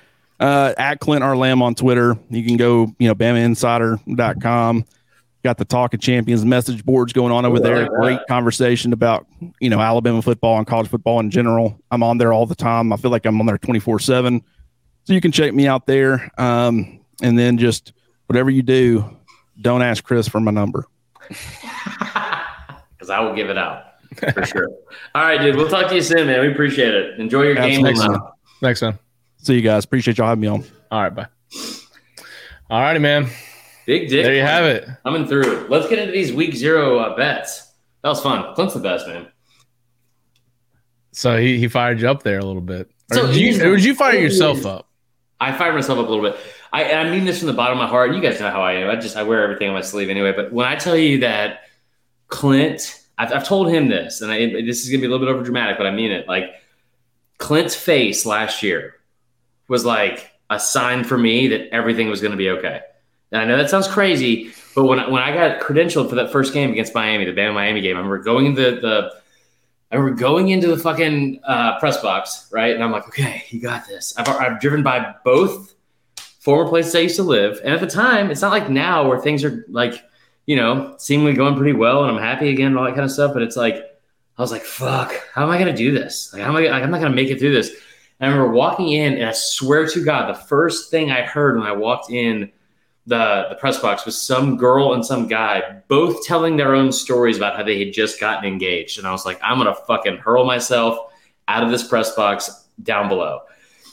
[0.41, 1.37] Uh, at Clint R.
[1.37, 2.19] Lamb on Twitter.
[2.29, 4.85] You can go, you know, BamaInsider.com.
[5.45, 7.87] Got the Talk of Champions message boards going on over there.
[7.87, 9.27] Great conversation about,
[9.61, 11.79] you know, Alabama football and college football in general.
[11.91, 12.95] I'm on there all the time.
[12.95, 14.43] I feel like I'm on there 24 7.
[15.05, 16.31] So you can check me out there.
[16.39, 17.93] Um, and then just
[18.27, 19.19] whatever you do,
[19.61, 20.87] don't ask Chris for my number.
[23.05, 23.85] Because I will give it out
[24.33, 24.69] for sure.
[25.15, 25.57] All right, dude.
[25.57, 26.41] We'll talk to you soon, man.
[26.41, 27.21] We appreciate it.
[27.21, 27.85] Enjoy your game.
[27.85, 28.15] Absolutely.
[28.15, 28.35] tomorrow.
[28.63, 28.99] Next one.
[29.37, 29.85] See you guys.
[29.85, 30.65] Appreciate y'all having me on.
[30.91, 31.27] All right, bye.
[32.71, 33.29] All righty, man.
[33.87, 34.25] Big dick.
[34.25, 34.89] There you have it.
[35.05, 35.67] Coming through.
[35.69, 37.73] Let's get into these week zero uh, bets.
[38.03, 38.55] That was fun.
[38.55, 39.29] Clint's the best, man.
[41.13, 42.91] So he, he fired you up there a little bit.
[43.13, 44.89] Or, So did, you, did you fire yourself up?
[45.41, 46.41] I fired myself up a little bit.
[46.73, 48.15] I, I mean this from the bottom of my heart.
[48.15, 48.91] You guys know how I am.
[48.91, 50.33] I just I wear everything on my sleeve anyway.
[50.33, 51.61] But when I tell you that
[52.29, 55.33] Clint, I've, I've told him this, and I, this is gonna be a little bit
[55.33, 56.27] over dramatic, but I mean it.
[56.27, 56.47] Like
[57.39, 58.95] Clint's face last year
[59.69, 62.81] was like a a sign for me that everything was going to be okay.
[63.35, 66.31] And I know that sounds crazy, but when I, when I got credentialed for that
[66.31, 69.11] first game against Miami, the Bama Miami game, I remember going into the
[69.91, 72.73] I remember going into the fucking uh, press box, right?
[72.73, 74.15] And I'm like, okay, you got this.
[74.17, 75.75] I've, I've driven by both
[76.39, 79.19] former places I used to live, and at the time, it's not like now where
[79.19, 79.95] things are like,
[80.47, 83.11] you know, seemingly going pretty well, and I'm happy again, and all that kind of
[83.11, 83.33] stuff.
[83.35, 86.33] But it's like, I was like, fuck, how am I gonna do this?
[86.33, 86.69] Like, how am I?
[86.69, 87.71] Like, I'm not gonna make it through this.
[88.21, 91.59] And I remember walking in, and I swear to God, the first thing I heard
[91.59, 92.53] when I walked in
[93.07, 97.37] the the press box was some girl and some guy both telling their own stories
[97.37, 100.45] about how they had just gotten engaged, and I was like, I'm gonna fucking hurl
[100.45, 101.13] myself
[101.49, 103.41] out of this press box down below.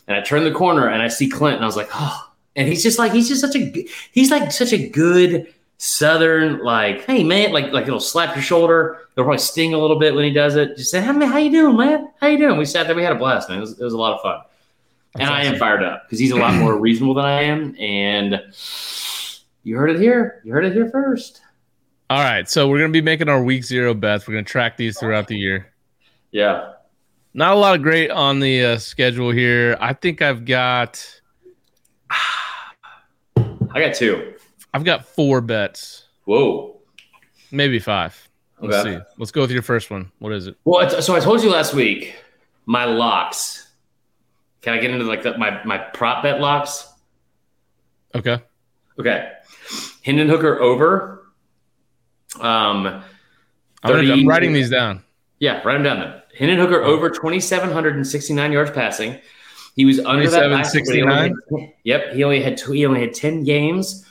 [0.08, 2.28] And I turned the corner and I see Clint, and I was like, oh.
[2.56, 7.04] And he's just like he's just such a he's like such a good southern like
[7.06, 9.08] hey man like like he'll slap your shoulder.
[9.16, 10.76] It'll probably sting a little bit when he does it.
[10.76, 12.10] Just say hey man how you doing man?
[12.20, 12.58] How you doing?
[12.58, 13.60] We sat there we had a blast man.
[13.60, 14.42] It was, it was a lot of fun.
[15.16, 17.76] And I am fired up because he's a lot more reasonable than I am.
[17.80, 18.42] And
[19.64, 20.42] you heard it here.
[20.44, 21.42] You heard it here first.
[22.10, 24.28] All right, so we're gonna be making our week zero bets.
[24.28, 25.72] We're gonna track these throughout the year.
[26.32, 26.74] Yeah.
[27.34, 29.78] Not a lot of great on the uh, schedule here.
[29.80, 31.06] I think I've got
[33.38, 34.34] I got two.
[34.74, 36.80] I've got four bets, Whoa.
[37.52, 38.28] maybe five.
[38.60, 38.98] Let's Okay.
[38.98, 39.02] see.
[39.18, 40.12] Let's go with your first one.
[40.20, 40.56] What is it?
[40.66, 42.16] Well, it's- so I told you last week
[42.66, 43.70] my locks.
[44.62, 46.88] Can I get into like the, my my prop bet locks?
[48.14, 48.40] Okay.
[49.00, 49.32] Okay.
[50.04, 51.26] Hendon Hooker over.
[52.40, 53.04] Um, I'm,
[53.84, 55.04] 30 I'm writing these down.
[55.40, 56.22] yeah, write them down then.
[56.38, 59.18] Hendon Hooker over 2,769 yards passing.
[59.76, 61.16] He was under that last year, but he only
[61.60, 64.06] had- Yep, he only had two, he only had 10 games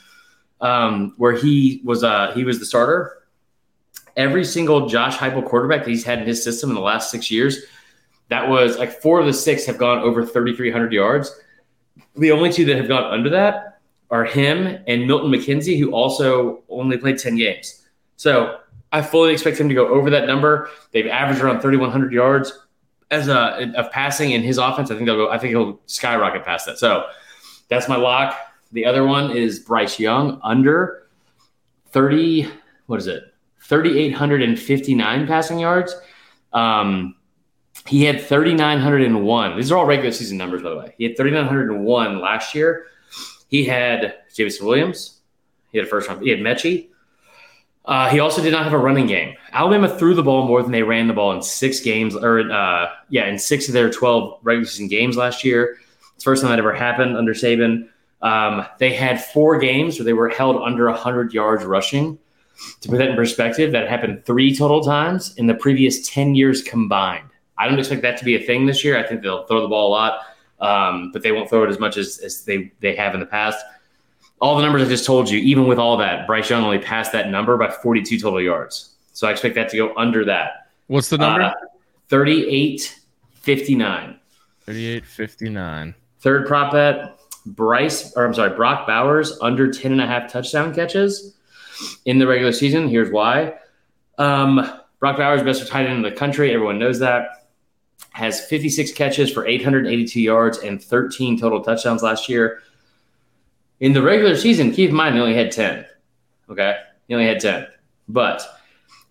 [0.59, 3.17] um, where he was uh, he was the starter.
[4.17, 7.31] Every single Josh Heupel quarterback that he's had in his system in the last six
[7.31, 7.59] years,
[8.29, 11.33] that was like four of the six have gone over 3,300 yards.
[12.17, 13.70] The only two that have gone under that
[14.11, 17.87] are him and Milton McKenzie, who also only played 10 games.
[18.17, 18.59] So
[18.91, 20.69] I fully expect him to go over that number.
[20.91, 22.51] They've averaged around 3,100 yards
[23.09, 24.91] as a of passing in his offense.
[24.91, 25.29] I think they'll go.
[25.31, 26.77] I think he'll skyrocket past that.
[26.77, 27.05] So
[27.69, 28.37] that's my lock.
[28.73, 31.07] The other one is Bryce Young under
[31.87, 32.49] 30.
[32.87, 33.23] What is it?
[33.63, 35.95] 3,859 passing yards.
[36.51, 37.15] Um,
[37.87, 39.55] he had 3,901.
[39.55, 40.93] These are all regular season numbers, by the way.
[40.97, 42.87] He had 3,901 last year.
[43.51, 45.19] He had Jameson Williams.
[45.71, 46.23] He had a first round.
[46.23, 46.87] He had Metchie.
[47.83, 49.35] Uh, he also did not have a running game.
[49.51, 52.89] Alabama threw the ball more than they ran the ball in six games, or uh,
[53.09, 55.77] yeah, in six of their 12 regular season games last year.
[56.15, 57.89] It's the first time that ever happened under Saban.
[58.21, 62.17] Um, they had four games where they were held under 100 yards rushing.
[62.81, 66.61] To put that in perspective, that happened three total times in the previous 10 years
[66.61, 67.27] combined.
[67.57, 68.97] I don't expect that to be a thing this year.
[68.97, 70.21] I think they'll throw the ball a lot,
[70.61, 73.25] um, but they won't throw it as much as, as they, they have in the
[73.25, 73.63] past.
[74.39, 77.11] All the numbers I just told you, even with all that, Bryce Young only passed
[77.11, 78.95] that number by 42 total yards.
[79.13, 80.69] So I expect that to go under that.
[80.87, 81.41] What's the number?
[81.41, 81.53] Uh,
[82.09, 82.99] 38
[83.41, 84.19] 59.
[84.65, 85.95] 3859.
[86.19, 90.73] Third prop bet, Bryce, or I'm sorry, Brock Bowers under 10 and a half touchdown
[90.73, 91.35] catches
[92.05, 92.87] in the regular season.
[92.87, 93.55] Here's why.
[94.19, 96.53] Um, Brock Bowers, best tight end in the country.
[96.53, 97.40] Everyone knows that.
[98.11, 102.61] Has 56 catches for 882 yards and 13 total touchdowns last year.
[103.79, 105.85] In the regular season, keep in mind, he only had 10.
[106.49, 106.77] Okay.
[107.07, 107.67] He only had 10.
[108.09, 108.43] But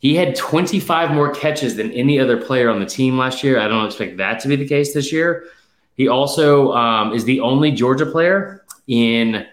[0.00, 3.58] he had 25 more catches than any other player on the team last year.
[3.58, 5.44] I don't expect that to be the case this year.
[5.96, 9.46] He also um, is the only Georgia player in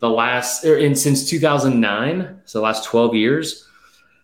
[0.00, 3.68] the last, or in since 2009, so the last 12 years.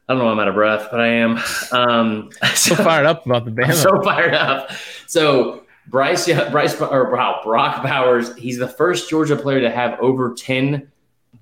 [0.09, 1.39] I don't know why I'm out of breath, but I am.
[1.73, 4.71] Um, So fired up about the I'm so fired up.
[5.07, 9.99] So Bryce, yeah, Bryce, or wow, Brock Bowers, he's the first Georgia player to have
[10.01, 10.91] over 10,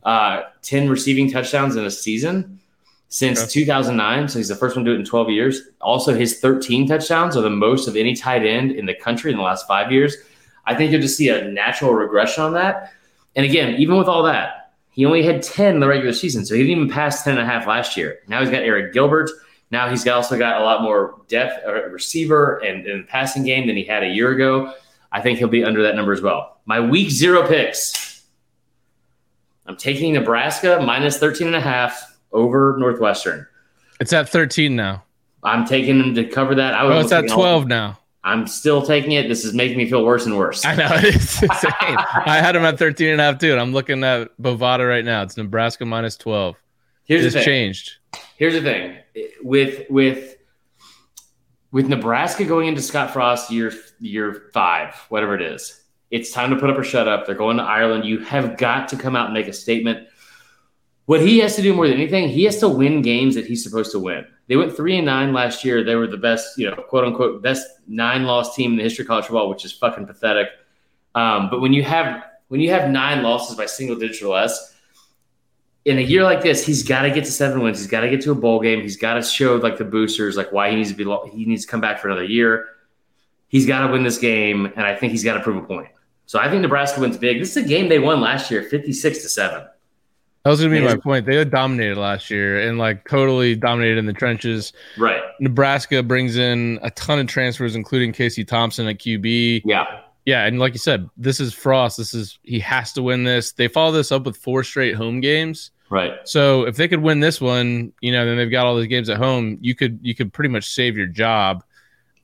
[0.02, 2.60] uh, 10 receiving touchdowns in a season
[3.08, 3.50] since Okay.
[3.50, 4.28] 2009.
[4.28, 5.62] So he's the first one to do it in 12 years.
[5.80, 9.36] Also, his 13 touchdowns are the most of any tight end in the country in
[9.36, 10.16] the last five years.
[10.64, 12.92] I think you'll just see a natural regression on that.
[13.36, 14.55] And again, even with all that,
[14.96, 16.44] he only had 10 in the regular season.
[16.44, 18.18] So he didn't even pass 10 and a half last year.
[18.28, 19.30] Now he's got Arik Gilbert.
[19.70, 23.76] Now he's also got a lot more depth at receiver and, and passing game than
[23.76, 24.72] he had a year ago.
[25.12, 26.58] I think he'll be under that number as well.
[26.66, 28.22] My week zero picks.
[29.66, 33.46] I'm taking Nebraska minus 13 and a half over Northwestern.
[34.00, 35.02] It's at 13 now.
[35.42, 36.74] I'm taking them to cover that.
[36.74, 37.98] I would Oh, it's at take all- 12 now.
[38.26, 39.28] I'm still taking it.
[39.28, 40.64] This is making me feel worse and worse.
[40.64, 40.88] I know.
[40.94, 41.70] It's insane.
[42.26, 43.52] I had him at 13 and a half, too.
[43.52, 45.22] And I'm looking at Bovada right now.
[45.22, 46.56] It's Nebraska minus 12.
[47.04, 47.44] Here's It's the thing.
[47.46, 47.92] changed.
[48.36, 48.96] here's the thing
[49.42, 50.36] with with
[51.70, 55.82] with Nebraska going into Scott Frost year year five, whatever it is.
[56.10, 57.26] It's time to put up or shut up.
[57.26, 58.04] They're going to Ireland.
[58.04, 60.08] You have got to come out and make a statement.
[61.04, 63.62] What he has to do more than anything, he has to win games that he's
[63.62, 64.26] supposed to win.
[64.48, 65.82] They went three and nine last year.
[65.82, 69.02] They were the best, you know, quote unquote, best nine loss team in the history
[69.02, 70.48] of college football, which is fucking pathetic.
[71.14, 74.74] Um, but when you have when you have nine losses by single digit or less,
[75.84, 77.78] in a year like this, he's got to get to seven wins.
[77.78, 78.82] He's got to get to a bowl game.
[78.82, 81.64] He's got to show like the boosters like why he needs to be he needs
[81.64, 82.66] to come back for another year.
[83.48, 85.88] He's got to win this game, and I think he's got to prove a point.
[86.26, 87.38] So I think Nebraska wins big.
[87.38, 89.66] This is a game they won last year, fifty-six to seven.
[90.46, 91.26] That was gonna be my point.
[91.26, 94.72] They dominated last year and like totally dominated in the trenches.
[94.96, 95.20] Right.
[95.40, 99.62] Nebraska brings in a ton of transfers, including Casey Thompson at QB.
[99.64, 100.02] Yeah.
[100.24, 101.96] Yeah, and like you said, this is Frost.
[101.96, 103.54] This is he has to win this.
[103.54, 105.72] They follow this up with four straight home games.
[105.90, 106.12] Right.
[106.22, 109.10] So if they could win this one, you know, then they've got all these games
[109.10, 109.58] at home.
[109.60, 111.64] You could you could pretty much save your job.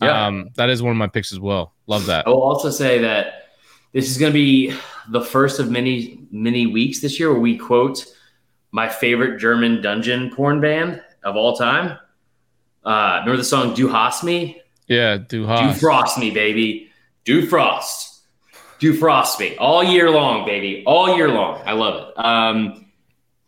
[0.01, 0.27] Yeah.
[0.27, 1.75] Um, that is one of my picks as well.
[1.89, 2.29] Love that.
[2.29, 3.32] I will also say that
[3.93, 4.75] this is going to be
[5.09, 8.07] the first of many many weeks this year where we quote
[8.71, 11.99] my favorite German dungeon porn band of all time.
[12.85, 14.61] Uh, remember the song "Du Hast Me"?
[14.89, 15.77] Yeah, do Do hot.
[15.77, 16.91] frost me, baby.
[17.25, 18.23] Do frost.
[18.81, 20.83] Do frost me all year long, baby.
[20.87, 21.63] All year long.
[21.65, 22.19] I love it.
[22.25, 22.87] Um,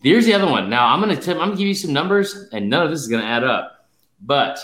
[0.00, 0.70] here's the other one.
[0.70, 3.08] Now I'm gonna tip, I'm gonna give you some numbers, and none of this is
[3.08, 3.88] gonna add up.
[4.20, 4.58] But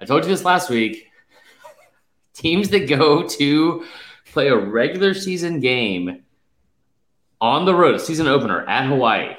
[0.00, 1.06] I told you this last week.
[2.34, 3.84] Teams that go to
[4.32, 6.22] play a regular season game
[7.40, 9.34] on the road, a season opener at Hawaii,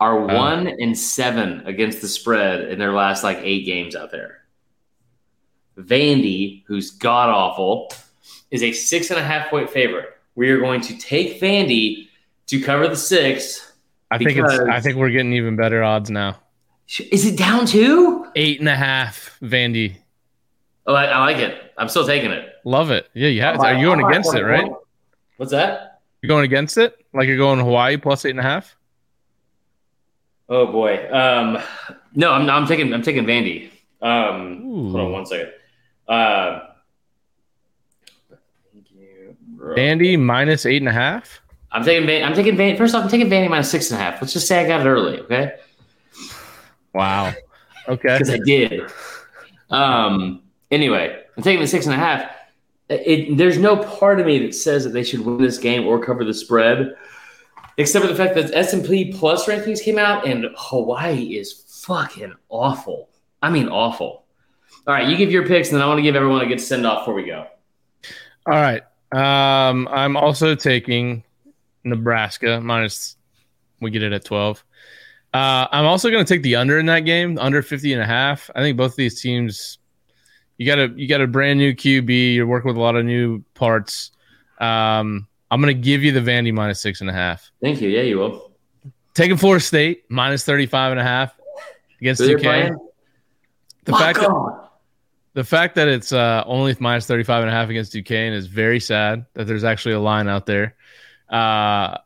[0.00, 0.36] are Wow.
[0.36, 4.42] one and seven against the spread in their last like eight games out there.
[5.78, 7.92] Vandy, who's god awful,
[8.50, 10.08] is a six and a half point favorite.
[10.34, 12.08] We are going to take Vandy
[12.46, 13.72] to cover the six.
[14.10, 16.38] I think it's I think we're getting even better odds now.
[17.10, 18.26] Is it down two?
[18.36, 19.96] Eight and a half, Vandy.
[20.86, 21.72] Oh, I, I like it.
[21.76, 22.48] I'm still taking it.
[22.66, 23.08] Love it.
[23.14, 23.60] Yeah, you have.
[23.60, 24.68] I'll Are you going I'll against it, right?
[25.36, 26.00] What's that?
[26.20, 26.98] You're going against it?
[27.14, 28.76] Like you're going Hawaii plus eight and a half?
[30.48, 31.08] Oh boy.
[31.12, 31.58] Um,
[32.16, 33.70] no, I'm, I'm taking I'm taking Vandy.
[34.02, 34.90] Um, Ooh.
[34.90, 35.52] hold on one second.
[36.08, 36.60] Uh,
[38.72, 39.36] thank you.
[39.58, 41.40] Vandy minus eight and a half?
[41.70, 43.04] I'm taking Van, I'm taking Van, first off.
[43.04, 44.20] I'm taking Vandy minus six and a half.
[44.20, 45.54] Let's just say I got it early, okay?
[46.92, 47.32] Wow.
[47.86, 48.18] Okay.
[48.18, 48.90] because I did.
[49.70, 50.42] Um.
[50.72, 52.28] Anyway, I'm taking the six and a half.
[52.88, 56.02] It, there's no part of me that says that they should win this game or
[56.02, 56.94] cover the spread,
[57.78, 61.64] except for the fact that S and P plus rankings came out and Hawaii is
[61.84, 63.08] fucking awful.
[63.42, 64.24] I mean, awful.
[64.86, 66.60] All right, you give your picks, and then I want to give everyone a good
[66.60, 67.46] send off before we go.
[68.46, 68.82] All right.
[69.12, 71.24] Um, I'm also taking
[71.84, 73.16] Nebraska minus.
[73.80, 74.64] We get it at 12.
[75.34, 78.06] Uh, I'm also going to take the under in that game, under 50 and a
[78.06, 78.48] half.
[78.54, 79.78] I think both of these teams,
[80.58, 82.34] you got a you got a brand new QB.
[82.34, 84.12] You're working with a lot of new parts.
[84.58, 87.50] Um, I'm going to give you the Vandy minus six and a half.
[87.60, 87.88] Thank you.
[87.88, 88.52] Yeah, you will.
[89.14, 91.34] Taking Florida State minus 35 and a half
[92.00, 92.76] against Duquesne.
[93.84, 94.68] The My fact that
[95.34, 98.80] the fact that it's uh, only minus 35 and a half against Duquesne is very
[98.80, 100.74] sad that there's actually a line out there.
[101.28, 101.98] Uh,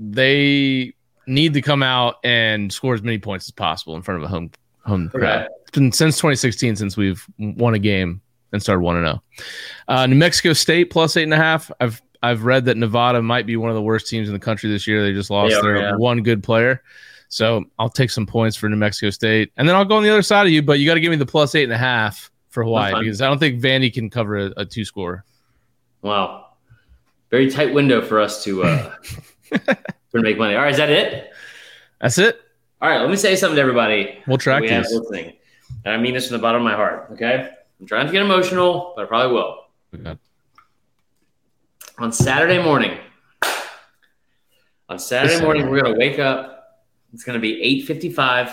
[0.00, 0.94] they
[1.26, 4.28] need to come out and score as many points as possible in front of a
[4.28, 4.50] home
[4.84, 5.44] home crowd.
[5.44, 5.54] Okay.
[5.62, 8.20] It's been since 2016 since we've won a game
[8.52, 9.22] and started one and zero.
[9.88, 11.70] Uh, New Mexico State plus eight and a half.
[11.80, 14.70] I've I've read that Nevada might be one of the worst teams in the country
[14.70, 15.02] this year.
[15.02, 15.96] They just lost They are, their yeah.
[15.96, 16.82] one good player.
[17.28, 20.10] So I'll take some points for New Mexico State, and then I'll go on the
[20.10, 20.62] other side of you.
[20.62, 23.22] But you got to give me the plus eight and a half for Hawaii because
[23.22, 25.24] I don't think Vandy can cover a, a two score.
[26.02, 26.48] Wow.
[27.30, 28.94] Very tight window for us to uh,
[29.50, 29.76] to
[30.12, 30.54] make money.
[30.54, 31.30] All right, is that it?
[32.00, 32.41] That's it.
[32.82, 34.18] All right, let me say something to everybody.
[34.26, 34.98] We'll track we have these.
[34.98, 35.34] listening.
[35.84, 37.48] And I mean this from the bottom of my heart, okay?
[37.78, 39.66] I'm trying to get emotional, but I probably will.
[39.94, 40.18] Okay.
[41.98, 42.98] On Saturday morning,
[44.88, 46.82] on Saturday morning, we're going to wake up.
[47.14, 48.52] It's going to be 8.55.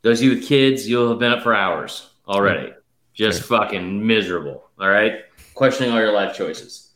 [0.00, 2.72] Those of you with kids, you'll have been up for hours already.
[3.12, 5.16] Just fucking miserable, all right?
[5.52, 6.92] Questioning all your life choices.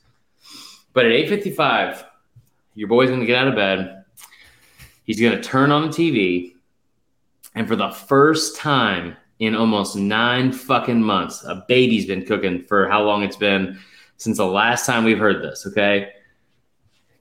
[0.95, 2.05] But at 8.55,
[2.75, 3.98] your boy's going to get out of bed.
[5.09, 6.53] He's going to turn on the TV.
[7.55, 12.87] And for the first time in almost nine fucking months, a baby's been cooking for
[12.89, 13.79] how long it's been
[14.19, 16.11] since the last time we've heard this, okay?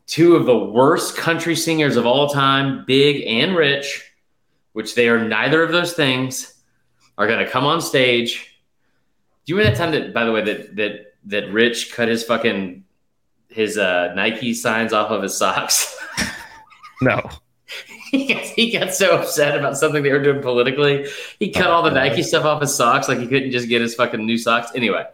[0.05, 4.11] Two of the worst country singers of all time, big and rich,
[4.73, 6.55] which they are neither of those things,
[7.17, 8.59] are going to come on stage.
[9.45, 12.23] Do you remember that time that, by the way, that that that Rich cut his
[12.25, 12.83] fucking
[13.47, 15.97] his uh, Nike signs off of his socks?
[16.99, 17.21] No.
[18.11, 21.07] he, got, he got so upset about something they were doing politically.
[21.39, 23.81] He cut oh, all the Nike stuff off his socks, like he couldn't just get
[23.81, 24.71] his fucking new socks.
[24.75, 25.05] Anyway,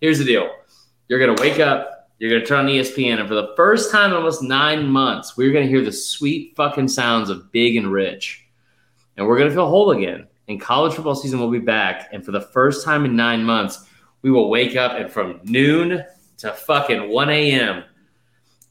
[0.00, 0.50] here's the deal:
[1.08, 4.10] you're gonna wake up, You're going to turn on ESPN, and for the first time
[4.10, 7.92] in almost nine months, we're going to hear the sweet fucking sounds of big and
[7.92, 8.46] rich.
[9.16, 10.28] And we're going to feel whole again.
[10.46, 12.10] And college football season will be back.
[12.12, 13.84] And for the first time in nine months,
[14.22, 16.04] we will wake up and from noon
[16.38, 17.82] to fucking 1 a.m.,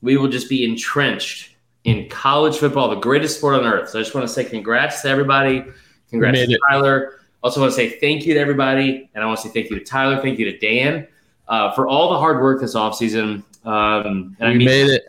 [0.01, 1.50] we will just be entrenched
[1.83, 3.89] in college football, the greatest sport on earth.
[3.89, 5.65] So I just want to say congrats to everybody.
[6.09, 6.59] Congrats to.
[6.69, 7.19] Tyler.
[7.43, 9.09] Also want to say thank you to everybody.
[9.13, 10.21] And I want to say thank you to Tyler.
[10.21, 11.07] Thank you to Dan
[11.47, 13.43] uh, for all the hard work this offseason.
[13.65, 15.05] Um, and I we mean, made it.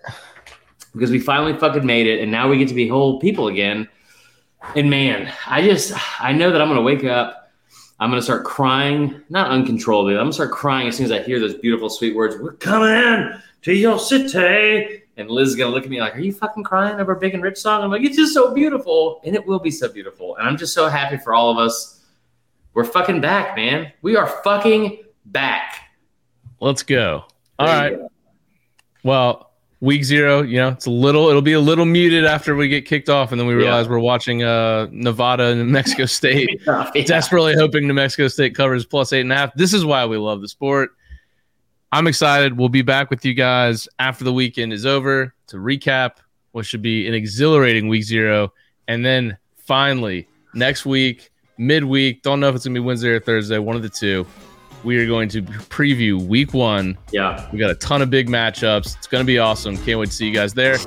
[0.93, 3.89] because we finally fucking made it, and now we get to be whole people again.
[4.77, 7.51] And man, I just I know that I'm gonna wake up,
[7.99, 10.14] I'm gonna start crying, not uncontrollably.
[10.14, 12.37] I'm gonna start crying as soon as I hear those beautiful, sweet words.
[12.37, 16.33] We're coming to your city, and Liz is gonna look at me like, "Are you
[16.33, 19.47] fucking crying over big and rich song?" I'm like, "It's just so beautiful, and it
[19.47, 22.01] will be so beautiful." And I'm just so happy for all of us.
[22.75, 23.93] We're fucking back, man.
[24.03, 25.75] We are fucking back.
[26.61, 27.25] Let's go.
[27.59, 27.97] All There right.
[27.99, 28.09] go.
[29.03, 29.51] Well,
[29.81, 32.87] week zero, you know, it's a little, it'll be a little muted after we get
[32.87, 33.61] kicked off, and then we Yeah.
[33.63, 36.63] realize we're watching uh, Nevada and New Mexico State.
[36.67, 36.89] Yeah.
[37.05, 39.53] Desperately hoping New Mexico State covers plus eight and a half.
[39.55, 40.91] This is why we love the sport.
[41.93, 42.57] I'm excited.
[42.57, 46.12] We'll be back with you guys after the weekend is over to recap
[46.53, 48.53] what should be an exhilarating week zero.
[48.88, 53.20] And then finally, next week, midweek, don't know if it's going to be Wednesday or
[53.20, 54.26] Thursday, one of the two,
[54.84, 57.47] we are going to preview week one Yeah.
[57.53, 58.97] we got a ton of big matchups.
[58.97, 59.76] It's going to be awesome.
[59.76, 60.78] Can't wait to see you guys there.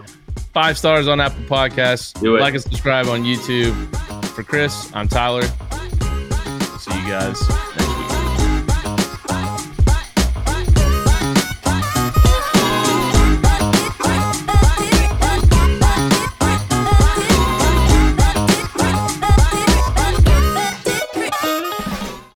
[0.53, 2.19] Five stars on Apple Podcasts.
[2.19, 2.41] Do it.
[2.41, 3.73] Like and subscribe on YouTube.
[4.35, 5.43] For Chris, I'm Tyler.
[5.43, 7.94] See you guys next